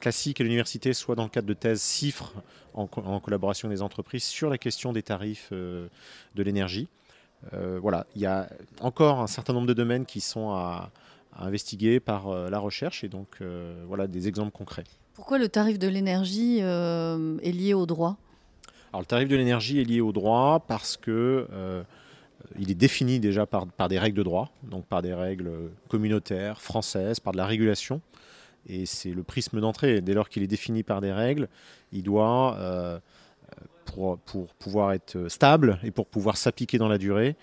classique 0.00 0.40
à 0.40 0.44
l'université, 0.44 0.92
soit 0.92 1.14
dans 1.14 1.24
le 1.24 1.28
cadre 1.28 1.46
de 1.46 1.54
thèses 1.54 1.80
CIFRE 1.80 2.32
en, 2.74 2.86
collaboration 2.86 3.68
avec 3.68 3.78
les 3.78 3.82
entreprises 3.82 4.24
sur 4.24 4.50
la 4.50 4.58
question 4.58 4.92
des 4.92 5.02
tarifs 5.02 5.52
de 5.52 5.90
l'énergie. 6.36 6.88
voilà, 7.52 8.06
il 8.14 8.22
y 8.22 8.26
a 8.26 8.48
encore 8.80 9.20
un 9.20 9.26
certain 9.26 9.52
nombre 9.52 9.66
de 9.66 9.74
domaines 9.74 10.06
qui 10.06 10.20
sont 10.20 10.50
à, 10.50 10.90
à 11.36 11.46
investiguer 11.46 12.00
par 12.00 12.28
euh, 12.28 12.50
la 12.50 12.58
recherche 12.58 13.04
et 13.04 13.08
donc 13.08 13.28
euh, 13.40 13.84
voilà 13.86 14.06
des 14.06 14.28
exemples 14.28 14.52
concrets. 14.52 14.84
Pourquoi 15.14 15.38
le 15.38 15.48
tarif 15.48 15.78
de 15.78 15.88
l'énergie 15.88 16.58
euh, 16.62 17.38
est 17.42 17.52
lié 17.52 17.74
au 17.74 17.86
droit? 17.86 18.16
Alors 18.92 19.00
le 19.00 19.06
tarif 19.06 19.28
de 19.28 19.36
l'énergie 19.36 19.80
est 19.80 19.84
lié 19.84 20.00
au 20.00 20.12
droit 20.12 20.64
parce 20.66 20.96
que 20.96 21.48
il 22.58 22.70
est 22.70 22.74
défini 22.74 23.20
déjà 23.20 23.46
par, 23.46 23.66
par, 23.66 23.88
des 23.88 23.98
règles 23.98 24.18
de 24.18 24.22
droit, 24.22 24.50
donc 24.62 24.84
par 24.86 25.02
des 25.02 25.14
règles 25.14 25.50
communautaires, 25.88 26.60
françaises, 26.60 27.18
par 27.18 27.32
de 27.32 27.38
la 27.38 27.46
régulation. 27.46 28.00
Et 28.66 28.86
c'est 28.86 29.12
le 29.12 29.22
prisme 29.22 29.60
d'entrée. 29.60 30.00
Dès 30.00 30.14
lors 30.14 30.28
qu'il 30.28 30.42
est 30.42 30.48
défini 30.48 30.82
par 30.82 31.00
des 31.00 31.12
règles, 31.12 31.48
il 31.92 32.02
doit, 32.02 32.56
euh, 32.58 32.98
pour, 33.84 34.18
pour, 34.18 34.54
pouvoir 34.54 34.92
être 34.92 35.28
stable 35.28 35.78
et 35.82 35.90
pour 35.90 36.06
pouvoir 36.06 36.36
s'appliquer 36.36 36.78
dans 36.78 36.88
la 36.88 36.98
durée, 36.98 37.36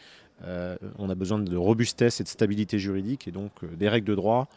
euh, 0.44 0.76
on 0.98 1.10
a 1.10 1.16
besoin 1.16 1.40
de 1.40 1.56
robustesse 1.56 2.22
et 2.22 2.24
de 2.24 2.30
stabilité 2.30 2.80
juridique. 2.80 3.28
Et 3.28 3.32
donc, 3.32 3.52
des 3.78 3.90
règles 3.90 4.08
de 4.08 4.16
droit 4.16 4.48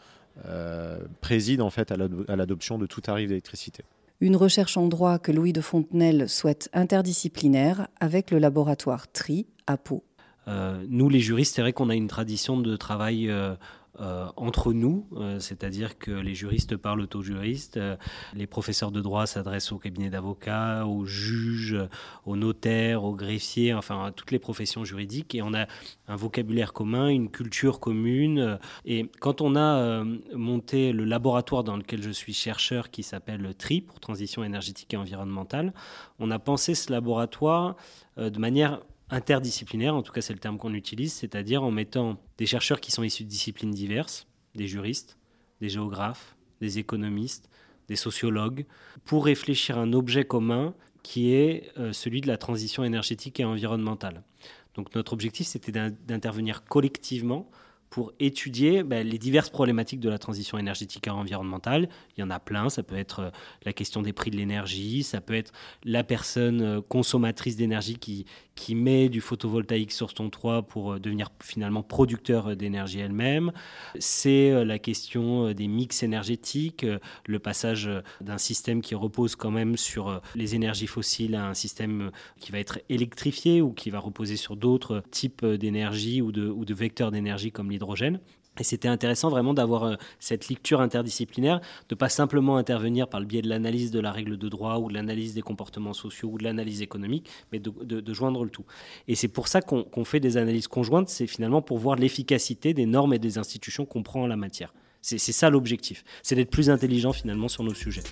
président 1.21 1.65
en 1.65 1.69
fait 1.69 1.93
à 1.93 2.35
l'adoption 2.35 2.77
de 2.77 2.85
tout 2.85 2.99
tarif 2.99 3.29
d'électricité. 3.29 3.85
Une 4.21 4.35
recherche 4.37 4.75
en 4.77 4.87
droit 4.87 5.19
que 5.19 5.31
Louis 5.31 5.53
de 5.53 5.61
Fontenelle 5.61 6.29
souhaite 6.29 6.69
interdisciplinaire 6.73 7.87
avec 7.99 8.31
le 8.31 8.39
laboratoire 8.39 9.09
TRI 9.11 9.45
à 9.67 9.77
Pau. 9.77 10.03
Euh, 10.47 10.83
nous, 10.87 11.09
les 11.09 11.19
juristes, 11.19 11.55
c'est 11.55 11.61
vrai 11.61 11.73
qu'on 11.73 11.89
a 11.89 11.95
une 11.95 12.07
tradition 12.07 12.57
de 12.57 12.75
travail 12.77 13.29
euh, 13.29 13.55
euh, 13.99 14.27
entre 14.35 14.73
nous, 14.73 15.07
c'est-à-dire 15.39 15.97
que 15.97 16.11
les 16.11 16.35
juristes 16.35 16.75
parlent 16.75 17.07
aux 17.13 17.21
juristes, 17.21 17.79
les 18.33 18.47
professeurs 18.47 18.91
de 18.91 19.01
droit 19.01 19.25
s'adressent 19.25 19.71
aux 19.71 19.77
cabinets 19.77 20.09
d'avocats, 20.09 20.85
aux 20.85 21.05
juges, 21.05 21.77
aux 22.25 22.35
notaires, 22.35 23.03
aux 23.03 23.15
greffiers, 23.15 23.73
enfin 23.73 24.05
à 24.05 24.11
toutes 24.11 24.31
les 24.31 24.39
professions 24.39 24.83
juridiques, 24.83 25.35
et 25.35 25.41
on 25.41 25.53
a 25.53 25.67
un 26.07 26.15
vocabulaire 26.15 26.73
commun, 26.73 27.09
une 27.09 27.29
culture 27.29 27.79
commune. 27.79 28.59
Et 28.85 29.09
quand 29.19 29.41
on 29.41 29.55
a 29.55 30.03
monté 30.33 30.91
le 30.91 31.05
laboratoire 31.05 31.63
dans 31.63 31.77
lequel 31.77 32.01
je 32.01 32.11
suis 32.11 32.33
chercheur, 32.33 32.89
qui 32.91 33.03
s'appelle 33.03 33.53
TRI, 33.57 33.81
pour 33.81 33.99
Transition 33.99 34.43
énergétique 34.43 34.93
et 34.93 34.97
environnementale, 34.97 35.73
on 36.19 36.31
a 36.31 36.39
pensé 36.39 36.75
ce 36.75 36.91
laboratoire 36.91 37.75
de 38.17 38.39
manière 38.39 38.81
interdisciplinaire, 39.15 39.95
en 39.95 40.03
tout 40.03 40.11
cas 40.11 40.21
c'est 40.21 40.33
le 40.33 40.39
terme 40.39 40.57
qu'on 40.57 40.73
utilise, 40.73 41.13
c'est-à-dire 41.13 41.63
en 41.63 41.71
mettant 41.71 42.17
des 42.37 42.45
chercheurs 42.45 42.81
qui 42.81 42.91
sont 42.91 43.03
issus 43.03 43.23
de 43.23 43.29
disciplines 43.29 43.71
diverses, 43.71 44.27
des 44.55 44.67
juristes, 44.67 45.17
des 45.61 45.69
géographes, 45.69 46.35
des 46.61 46.79
économistes, 46.79 47.49
des 47.87 47.95
sociologues, 47.95 48.65
pour 49.05 49.25
réfléchir 49.25 49.77
à 49.77 49.81
un 49.81 49.93
objet 49.93 50.25
commun 50.25 50.73
qui 51.01 51.33
est 51.33 51.71
euh, 51.77 51.93
celui 51.93 52.19
de 52.21 52.27
la 52.27 52.37
transition 52.37 52.83
énergétique 52.83 53.39
et 53.39 53.45
environnementale. 53.45 54.23
Donc 54.73 54.93
notre 54.95 55.13
objectif, 55.13 55.47
c'était 55.47 55.71
d'intervenir 55.71 56.65
collectivement 56.65 57.49
pour 57.95 58.11
étudier 58.19 58.83
ben, 58.83 59.07
les 59.07 59.17
diverses 59.17 59.49
problématiques 59.49 60.01
de 60.01 60.09
la 60.09 60.17
transition 60.17 60.57
énergétique 60.57 61.07
et 61.07 61.09
environnementale. 61.09 61.87
Il 62.17 62.19
y 62.19 62.23
en 62.25 62.29
a 62.29 62.41
plein, 62.41 62.67
ça 62.67 62.83
peut 62.83 62.97
être 62.97 63.19
euh, 63.21 63.29
la 63.63 63.71
question 63.71 64.01
des 64.01 64.11
prix 64.11 64.31
de 64.31 64.35
l'énergie, 64.35 65.01
ça 65.01 65.21
peut 65.21 65.33
être 65.33 65.53
la 65.85 66.03
personne 66.03 66.61
euh, 66.61 66.81
consommatrice 66.81 67.55
d'énergie 67.55 67.95
qui, 67.95 68.25
qui 68.55 68.75
met 68.75 69.07
du 69.07 69.21
photovoltaïque 69.21 69.93
sur 69.93 70.11
son 70.11 70.29
toit 70.29 70.63
pour 70.63 70.91
euh, 70.91 70.99
devenir 70.99 71.29
finalement 71.41 71.83
producteur 71.83 72.57
d'énergie 72.57 72.99
elle-même. 72.99 73.53
C'est 73.97 74.65
la 74.65 74.77
question 74.77 75.53
des 75.53 75.67
mix 75.69 76.03
énergétiques, 76.03 76.85
le 77.25 77.39
passage 77.39 77.89
d'un 78.19 78.37
système 78.37 78.81
qui 78.81 78.93
repose 78.93 79.37
quand 79.37 79.51
même 79.51 79.77
sur 79.77 80.21
les 80.35 80.53
énergies 80.53 80.87
fossiles 80.87 81.35
à 81.35 81.47
un 81.47 81.53
système 81.53 82.11
qui 82.41 82.51
va 82.51 82.59
être 82.59 82.79
électrifié 82.89 83.61
ou 83.61 83.71
qui 83.71 83.89
va 83.89 83.99
reposer 83.99 84.35
sur 84.35 84.57
d'autres 84.57 85.01
types 85.11 85.45
d'énergie 85.45 86.21
ou 86.21 86.33
de, 86.33 86.49
ou 86.49 86.65
de 86.65 86.73
vecteurs 86.73 87.11
d'énergie 87.11 87.53
comme 87.53 87.71
l'hydrogène. 87.71 87.84
Et 88.59 88.63
c'était 88.63 88.87
intéressant 88.87 89.29
vraiment 89.29 89.53
d'avoir 89.53 89.83
euh, 89.83 89.95
cette 90.19 90.47
lecture 90.47 90.81
interdisciplinaire, 90.81 91.59
de 91.89 91.95
pas 91.95 92.09
simplement 92.09 92.57
intervenir 92.57 93.09
par 93.09 93.19
le 93.19 93.25
biais 93.25 93.41
de 93.41 93.49
l'analyse 93.49 93.91
de 93.91 93.99
la 93.99 94.11
règle 94.11 94.37
de 94.37 94.49
droit 94.49 94.77
ou 94.77 94.89
de 94.89 94.93
l'analyse 94.93 95.33
des 95.33 95.41
comportements 95.41 95.93
sociaux 95.93 96.29
ou 96.29 96.37
de 96.37 96.43
l'analyse 96.43 96.81
économique, 96.81 97.29
mais 97.51 97.59
de, 97.59 98.13
joindre 98.13 98.43
le 98.43 98.49
tout. 98.49 98.65
Et 99.07 99.15
c'est 99.15 99.27
pour 99.27 99.47
ça 99.49 99.61
qu'on 99.61 100.05
fait 100.05 100.21
des 100.21 100.37
analyses 100.37 100.67
conjointes, 100.67 101.09
c'est 101.09 101.27
finalement 101.27 101.61
pour 101.61 101.77
voir 101.77 101.97
l'efficacité 101.97 102.73
des 102.73 102.85
normes 102.85 103.13
et 103.13 103.19
des 103.19 103.37
institutions 103.37 103.85
qu'on 103.85 104.03
prend 104.03 104.23
en 104.23 104.27
la 104.27 104.37
matière. 104.37 104.73
C'est 105.01 105.17
ça 105.17 105.49
l'objectif, 105.49 106.03
c'est 106.23 106.35
d'être 106.35 106.49
plus 106.49 106.69
intelligent 106.69 107.13
finalement 107.13 107.47
sur 107.47 107.63
nos 107.63 107.75
sujets. 107.75 108.03